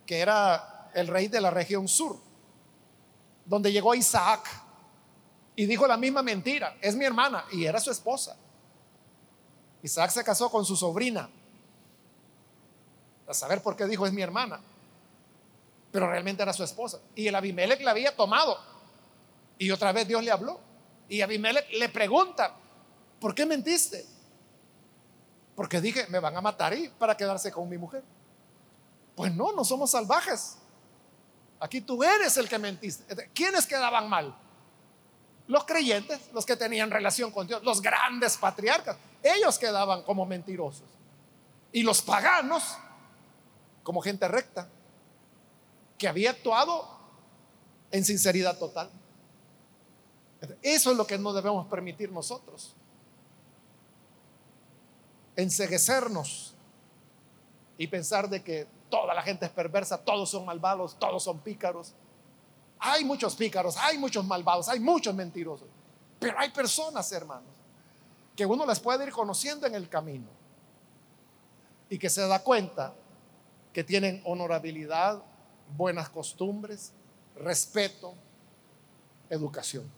que 0.07 0.19
era 0.19 0.91
el 0.95 1.09
rey 1.09 1.29
de 1.29 1.41
la 1.41 1.51
región 1.51 1.89
sur, 1.89 2.19
donde 3.45 3.73
llegó 3.73 3.95
Isaac 3.95 4.49
y 5.57 5.67
dijo 5.67 5.87
la 5.87 5.97
misma 5.97 6.23
mentira, 6.23 6.77
es 6.81 6.95
mi 6.95 7.05
hermana 7.05 7.45
y 7.53 7.65
era 7.65 7.81
su 7.81 7.91
esposa. 7.91 8.37
Isaac 9.83 10.11
se 10.11 10.25
casó 10.25 10.51
con 10.51 10.65
su 10.65 10.77
sobrina, 10.77 11.29
a 13.27 13.35
saber 13.35 13.63
por 13.63 13.77
qué 13.77 13.87
dijo 13.87 14.07
es 14.07 14.13
mi 14.13 14.23
hermana, 14.23 14.61
pero 15.91 16.09
realmente 16.09 16.43
era 16.43 16.53
su 16.53 16.63
esposa. 16.63 17.01
Y 17.15 17.27
el 17.27 17.35
Abimelech 17.35 17.81
la 17.83 17.91
había 17.91 18.15
tomado 18.15 18.59
y 19.59 19.71
otra 19.71 19.93
vez 19.93 20.09
Dios 20.09 20.25
le 20.25 20.31
habló. 20.31 20.61
Y 21.09 21.21
Abimelech 21.21 21.71
le 21.73 21.89
pregunta, 21.89 22.55
¿por 23.21 23.35
qué 23.35 23.45
mentiste? 23.45 24.07
Porque 25.55 25.81
dije, 25.81 26.07
me 26.09 26.19
van 26.19 26.37
a 26.37 26.41
matar 26.41 26.73
y 26.73 26.89
para 26.89 27.17
quedarse 27.17 27.53
con 27.53 27.69
mi 27.69 27.77
mujer. 27.77 28.03
Pues 29.15 29.35
no, 29.35 29.53
no 29.53 29.65
somos 29.65 29.91
salvajes. 29.91 30.57
Aquí 31.59 31.83
tú 31.83 32.03
eres 32.03 32.37
el 32.39 32.49
que 32.49 32.59
mentiste. 32.59 33.31
¿Quiénes 33.35 33.67
quedaban 33.67 34.09
mal? 34.09 34.35
Los 35.47 35.65
creyentes, 35.65 36.31
los 36.33 36.47
que 36.47 36.57
tenían 36.57 36.91
relación 36.91 37.31
con 37.33 37.47
Dios, 37.47 37.63
los 37.63 37.83
grandes 37.83 38.39
patriarcas. 38.39 38.97
Ellos 39.23 39.59
quedaban 39.59 40.05
como 40.05 40.25
mentirosos. 40.25 40.89
Y 41.73 41.83
los 41.83 42.01
paganos, 42.01 42.79
como 43.83 44.01
gente 44.01 44.27
recta, 44.27 44.69
que 46.01 46.09
había 46.09 46.31
actuado 46.31 46.89
en 47.91 48.07
sinceridad 48.07 48.59
total. 48.59 48.91
Eso 50.63 50.91
es 50.93 50.97
lo 50.97 51.07
que 51.07 51.19
no 51.19 51.35
debemos 51.35 51.67
permitir 51.67 52.11
nosotros 52.11 52.75
enseguecernos 55.37 56.55
y 57.77 57.87
pensar 57.87 58.29
de 58.29 58.43
que 58.43 58.67
toda 58.89 59.15
la 59.15 59.23
gente 59.23 59.45
es 59.45 59.53
perversa, 59.53 59.99
todos 59.99 60.31
son 60.31 60.47
malvados, 60.47 60.99
todos 60.99 61.23
son 61.23 61.39
pícaros. 61.41 61.95
Hay 62.79 63.05
muchos 63.05 63.37
pícaros, 63.37 63.77
hay 63.77 63.99
muchos 63.99 64.25
malvados, 64.25 64.69
hay 64.69 64.81
muchos 64.81 65.15
mentirosos, 65.15 65.69
pero 66.19 66.39
hay 66.39 66.49
personas, 66.51 67.13
hermanos, 67.13 67.53
que 68.35 68.47
uno 68.47 68.65
las 68.65 68.81
puede 68.81 69.05
ir 69.05 69.13
conociendo 69.13 69.67
en 69.67 69.75
el 69.75 69.89
camino 69.89 70.29
y 71.91 71.99
que 71.99 72.09
se 72.09 72.27
da 72.27 72.43
cuenta 72.43 72.95
que 73.73 73.85
tienen 73.85 74.23
honorabilidad, 74.25 75.23
buenas 75.77 76.09
costumbres, 76.09 76.93
respeto, 77.37 78.15
educación. 79.29 79.91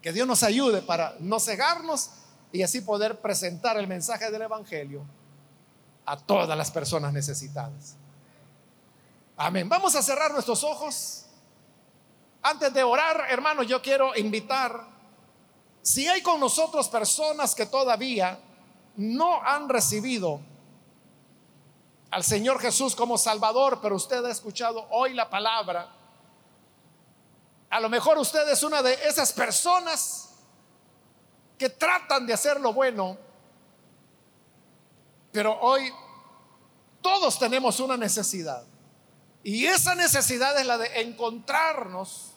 Que 0.00 0.12
Dios 0.12 0.26
nos 0.26 0.42
ayude 0.42 0.82
para 0.82 1.16
no 1.20 1.40
cegarnos 1.40 2.10
y 2.52 2.62
así 2.62 2.80
poder 2.80 3.20
presentar 3.20 3.76
el 3.76 3.86
mensaje 3.86 4.30
del 4.30 4.42
Evangelio 4.42 5.04
a 6.04 6.16
todas 6.16 6.56
las 6.56 6.70
personas 6.70 7.12
necesitadas. 7.12 7.96
Amén. 9.36 9.68
Vamos 9.68 9.94
a 9.96 10.02
cerrar 10.02 10.32
nuestros 10.32 10.64
ojos. 10.64 11.26
Antes 12.42 12.72
de 12.72 12.82
orar, 12.82 13.24
hermanos, 13.28 13.66
yo 13.66 13.82
quiero 13.82 14.16
invitar, 14.16 14.86
si 15.82 16.06
hay 16.06 16.22
con 16.22 16.40
nosotros 16.40 16.88
personas 16.88 17.54
que 17.54 17.66
todavía 17.66 18.38
no 18.96 19.42
han 19.42 19.68
recibido 19.68 20.40
al 22.10 22.24
Señor 22.24 22.60
Jesús 22.60 22.94
como 22.94 23.18
Salvador, 23.18 23.80
pero 23.82 23.96
usted 23.96 24.24
ha 24.24 24.30
escuchado 24.30 24.86
hoy 24.90 25.14
la 25.14 25.28
palabra, 25.28 25.92
a 27.68 27.80
lo 27.80 27.88
mejor 27.88 28.16
usted 28.18 28.48
es 28.48 28.62
una 28.62 28.82
de 28.82 28.94
esas 29.06 29.32
personas 29.32 30.30
que 31.58 31.68
tratan 31.68 32.26
de 32.26 32.32
hacer 32.32 32.60
lo 32.60 32.72
bueno, 32.72 33.18
pero 35.32 35.58
hoy 35.60 35.92
todos 37.02 37.38
tenemos 37.38 37.80
una 37.80 37.96
necesidad. 37.96 38.64
Y 39.42 39.66
esa 39.66 39.94
necesidad 39.94 40.58
es 40.58 40.66
la 40.66 40.78
de 40.78 41.02
encontrarnos 41.02 42.32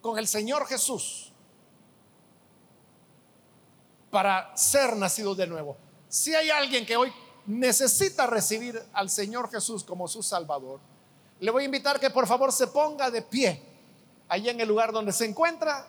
con 0.00 0.18
el 0.18 0.28
Señor 0.28 0.66
Jesús. 0.66 1.32
para 4.10 4.56
ser 4.56 4.96
nacido 4.96 5.34
de 5.34 5.46
nuevo. 5.46 5.76
Si 6.08 6.34
hay 6.34 6.48
alguien 6.48 6.86
que 6.86 6.96
hoy 6.96 7.12
necesita 7.48 8.26
recibir 8.26 8.80
al 8.92 9.08
Señor 9.08 9.50
Jesús 9.50 9.82
como 9.82 10.06
su 10.06 10.22
Salvador, 10.22 10.80
le 11.40 11.50
voy 11.50 11.62
a 11.62 11.66
invitar 11.66 11.98
que 11.98 12.10
por 12.10 12.26
favor 12.26 12.52
se 12.52 12.66
ponga 12.66 13.10
de 13.10 13.22
pie 13.22 13.62
allí 14.28 14.50
en 14.50 14.60
el 14.60 14.68
lugar 14.68 14.92
donde 14.92 15.12
se 15.12 15.24
encuentra. 15.24 15.86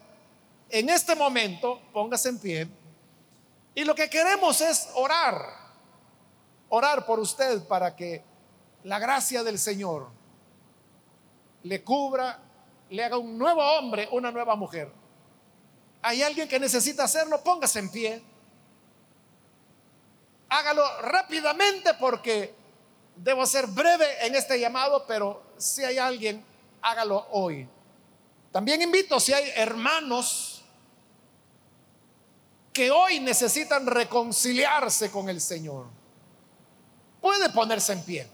En 0.70 0.90
este 0.90 1.16
momento, 1.16 1.82
póngase 1.92 2.30
en 2.30 2.40
pie. 2.40 2.70
Y 3.76 3.84
lo 3.84 3.94
que 3.94 4.10
queremos 4.10 4.62
es 4.62 4.90
orar, 4.96 5.36
orar 6.70 7.06
por 7.06 7.20
usted 7.20 7.62
para 7.68 7.94
que 7.94 8.24
la 8.84 8.98
gracia 8.98 9.44
del 9.44 9.60
Señor 9.60 10.08
le 11.64 11.84
cubra, 11.84 12.40
le 12.90 13.04
haga 13.04 13.18
un 13.18 13.38
nuevo 13.38 13.62
hombre, 13.62 14.08
una 14.14 14.32
nueva 14.32 14.56
mujer. 14.56 14.90
Hay 16.02 16.22
alguien 16.22 16.48
que 16.48 16.60
necesita 16.60 17.04
hacerlo, 17.04 17.44
póngase 17.44 17.80
en 17.80 17.92
pie. 17.92 18.24
Hágalo 20.50 21.02
rápidamente 21.02 21.94
porque 21.94 22.54
debo 23.16 23.46
ser 23.46 23.68
breve 23.68 24.26
en 24.26 24.36
este 24.36 24.60
llamado, 24.60 25.06
pero 25.06 25.44
si 25.58 25.84
hay 25.84 25.98
alguien, 25.98 26.44
hágalo 26.82 27.28
hoy. 27.32 27.68
También 28.52 28.82
invito 28.82 29.20
si 29.20 29.34
hay 29.34 29.52
hermanos 29.56 30.64
que 32.74 32.90
hoy 32.90 33.20
necesitan 33.20 33.86
reconciliarse 33.86 35.12
con 35.12 35.30
el 35.30 35.40
Señor. 35.40 35.86
Puede 37.22 37.50
ponerse 37.50 37.94
en 37.94 38.04
pie. 38.04 38.28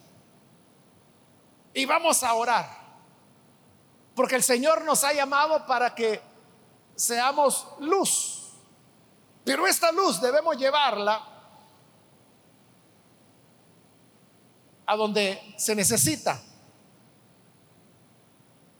Y 1.73 1.85
vamos 1.85 2.23
a 2.23 2.33
orar. 2.35 2.85
Porque 4.15 4.35
el 4.35 4.43
Señor 4.43 4.85
nos 4.85 5.03
ha 5.03 5.11
llamado 5.11 5.65
para 5.65 5.93
que 5.93 6.21
seamos 6.95 7.67
luz. 7.79 8.51
Pero 9.43 9.67
esta 9.67 9.91
luz 9.91 10.21
debemos 10.21 10.55
llevarla 10.57 11.34
a 14.85 14.95
donde 14.95 15.39
se 15.57 15.75
necesita. 15.75 16.41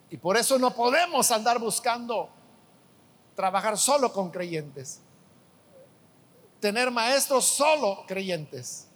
Y 0.10 0.18
por 0.18 0.38
eso 0.38 0.58
no 0.58 0.74
podemos 0.74 1.32
andar 1.32 1.60
buscando 1.60 2.30
trabajar 3.36 3.78
solo 3.78 4.12
con 4.12 4.32
creyentes, 4.32 5.02
tener 6.60 6.90
maestros 6.90 7.46
solo 7.46 8.06
creyentes, 8.08 8.88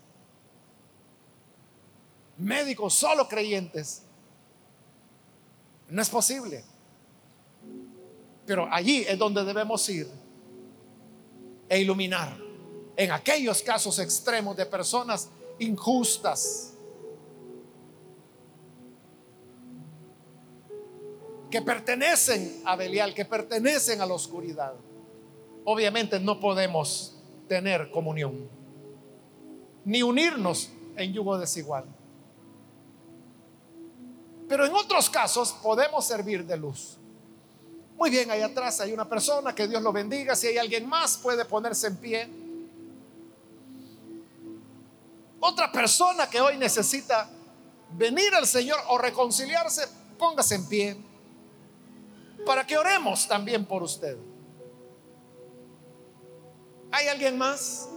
médicos 2.38 2.94
solo 2.94 3.28
creyentes. 3.28 4.04
No 5.90 6.02
es 6.02 6.10
posible. 6.10 6.64
Pero 8.46 8.68
allí 8.72 9.04
es 9.08 9.18
donde 9.18 9.44
debemos 9.44 9.88
ir 9.90 10.10
e 11.68 11.80
iluminar 11.80 12.50
en 13.00 13.12
aquellos 13.12 13.62
casos 13.62 13.98
extremos 14.00 14.58
de 14.58 14.66
personas 14.66 15.30
injustas, 15.60 16.74
que 21.50 21.62
pertenecen 21.62 22.62
a 22.66 22.76
Belial, 22.76 23.14
que 23.14 23.26
pertenecen 23.26 24.02
a 24.02 24.06
la 24.06 24.14
oscuridad. 24.14 24.74
Obviamente 25.66 26.20
no 26.20 26.40
podemos 26.40 27.16
tener 27.48 27.90
comunión, 27.92 28.48
ni 29.84 30.04
unirnos 30.04 30.70
en 30.96 31.14
yugo 31.14 31.38
desigual. 31.38 31.86
Pero 34.48 34.66
en 34.66 34.74
otros 34.74 35.10
casos 35.10 35.52
podemos 35.64 36.06
servir 36.06 36.46
de 36.46 36.58
luz. 36.58 36.98
Muy 37.98 38.10
bien, 38.10 38.32
ahí 38.32 38.42
atrás 38.42 38.80
hay 38.80 38.94
una 38.94 39.08
persona, 39.08 39.54
que 39.54 39.68
Dios 39.68 39.82
lo 39.82 39.92
bendiga. 39.92 40.36
Si 40.36 40.48
hay 40.48 40.58
alguien 40.58 40.88
más, 40.88 41.18
puede 41.18 41.46
ponerse 41.46 41.88
en 41.88 41.98
pie. 41.98 42.30
Otra 45.40 45.72
persona 45.72 46.30
que 46.30 46.40
hoy 46.40 46.58
necesita 46.58 47.30
venir 47.92 48.34
al 48.36 48.46
Señor 48.46 48.80
o 48.90 48.98
reconciliarse, 48.98 49.88
póngase 50.18 50.56
en 50.56 50.70
pie 50.70 51.09
para 52.46 52.66
que 52.66 52.78
oremos 52.78 53.28
también 53.28 53.66
por 53.66 53.84
usted. 53.84 54.18
¿Hay 56.92 57.08
alguien 57.08 57.38
más? 57.38 57.90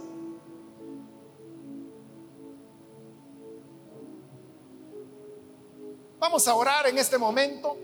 Vamos 6.19 6.47
a 6.47 6.55
orar 6.55 6.87
en 6.87 6.97
este 6.97 7.17
momento. 7.17 7.77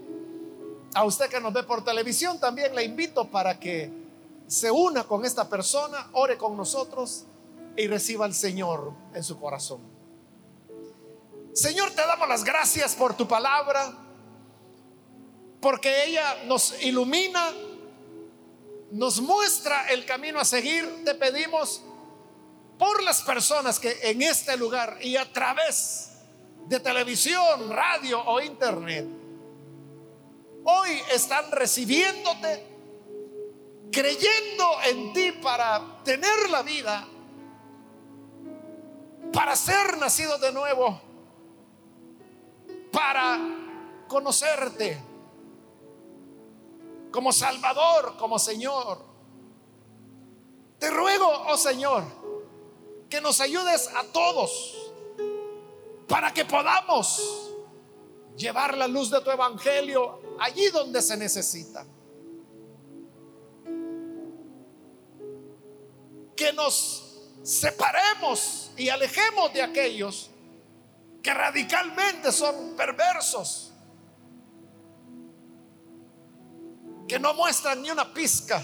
A 0.93 1.03
usted 1.03 1.29
que 1.29 1.39
nos 1.39 1.53
ve 1.53 1.63
por 1.63 1.83
televisión 1.83 2.39
también 2.39 2.73
le 2.73 2.83
invito 2.83 3.29
para 3.29 3.59
que 3.59 3.91
se 4.47 4.71
una 4.71 5.03
con 5.03 5.25
esta 5.25 5.47
persona, 5.47 6.09
ore 6.13 6.37
con 6.37 6.57
nosotros 6.57 7.25
y 7.75 7.87
reciba 7.87 8.25
al 8.25 8.33
Señor 8.33 8.93
en 9.13 9.23
su 9.23 9.39
corazón. 9.39 9.81
Señor, 11.53 11.91
te 11.91 12.01
damos 12.01 12.27
las 12.27 12.43
gracias 12.43 12.95
por 12.95 13.13
tu 13.13 13.27
palabra 13.27 14.08
porque 15.61 16.05
ella 16.05 16.43
nos 16.45 16.81
ilumina, 16.81 17.51
nos 18.91 19.19
muestra 19.21 19.89
el 19.89 20.05
camino 20.05 20.39
a 20.39 20.45
seguir. 20.45 21.03
Te 21.03 21.15
pedimos 21.15 21.81
por 22.77 23.03
las 23.03 23.21
personas 23.21 23.79
que 23.79 23.97
en 24.03 24.21
este 24.21 24.55
lugar 24.55 24.97
y 25.01 25.17
a 25.17 25.31
través 25.31 26.11
de 26.67 26.79
televisión, 26.79 27.69
radio 27.69 28.21
o 28.21 28.39
internet, 28.39 29.05
hoy 30.63 30.89
están 31.11 31.51
recibiéndote, 31.51 32.65
creyendo 33.91 34.81
en 34.85 35.13
ti 35.13 35.31
para 35.41 36.01
tener 36.03 36.49
la 36.49 36.61
vida, 36.61 37.07
para 39.33 39.55
ser 39.55 39.97
nacido 39.97 40.37
de 40.37 40.53
nuevo, 40.53 41.01
para 42.91 43.39
conocerte 44.07 45.08
como 47.11 47.31
Salvador, 47.31 48.17
como 48.17 48.39
Señor. 48.39 49.03
Te 50.77 50.89
ruego, 50.89 51.27
oh 51.47 51.57
Señor, 51.57 52.03
que 53.09 53.19
nos 53.21 53.41
ayudes 53.41 53.89
a 53.95 54.03
todos 54.05 54.91
para 56.07 56.33
que 56.33 56.45
podamos 56.45 57.51
llevar 58.37 58.77
la 58.77 58.87
luz 58.87 59.11
de 59.11 59.21
tu 59.21 59.29
evangelio 59.29 60.37
allí 60.39 60.67
donde 60.69 61.01
se 61.01 61.17
necesita. 61.17 61.85
Que 66.35 66.53
nos 66.53 67.29
separemos 67.43 68.71
y 68.77 68.89
alejemos 68.89 69.53
de 69.53 69.61
aquellos 69.61 70.29
que 71.21 71.33
radicalmente 71.33 72.31
son 72.31 72.75
perversos 72.77 73.68
que 77.09 77.19
no 77.19 77.33
muestran 77.33 77.81
ni 77.81 77.89
una 77.89 78.13
pizca 78.13 78.63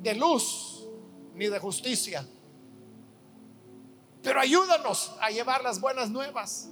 de 0.00 0.14
luz 0.14 0.86
ni 1.34 1.46
de 1.46 1.58
justicia. 1.58 2.24
Pero 4.22 4.40
ayúdanos 4.40 5.12
a 5.20 5.30
llevar 5.30 5.64
las 5.64 5.80
buenas 5.80 6.10
nuevas 6.10 6.68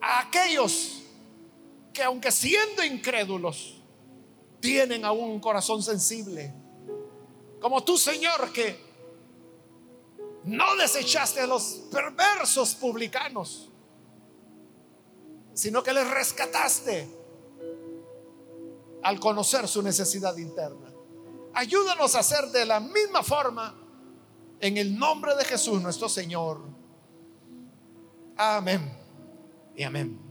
a 0.00 0.20
aquellos 0.20 1.02
que 1.92 2.02
aunque 2.02 2.30
siendo 2.30 2.84
incrédulos, 2.84 3.82
tienen 4.60 5.04
aún 5.04 5.30
un 5.30 5.40
corazón 5.40 5.82
sensible. 5.82 6.54
Como 7.60 7.82
tú, 7.82 7.98
Señor, 7.98 8.52
que 8.52 8.80
no 10.44 10.76
desechaste 10.76 11.40
a 11.40 11.46
los 11.46 11.82
perversos 11.90 12.76
publicanos, 12.76 13.68
sino 15.54 15.82
que 15.82 15.92
les 15.92 16.08
rescataste 16.08 17.21
al 19.02 19.20
conocer 19.20 19.68
su 19.68 19.82
necesidad 19.82 20.36
interna. 20.36 20.92
Ayúdanos 21.54 22.14
a 22.14 22.20
hacer 22.20 22.46
de 22.50 22.64
la 22.64 22.80
misma 22.80 23.22
forma 23.22 23.74
en 24.60 24.76
el 24.76 24.96
nombre 24.96 25.34
de 25.34 25.44
Jesús 25.44 25.82
nuestro 25.82 26.08
Señor. 26.08 26.62
Amén 28.36 28.96
y 29.76 29.82
amén. 29.82 30.21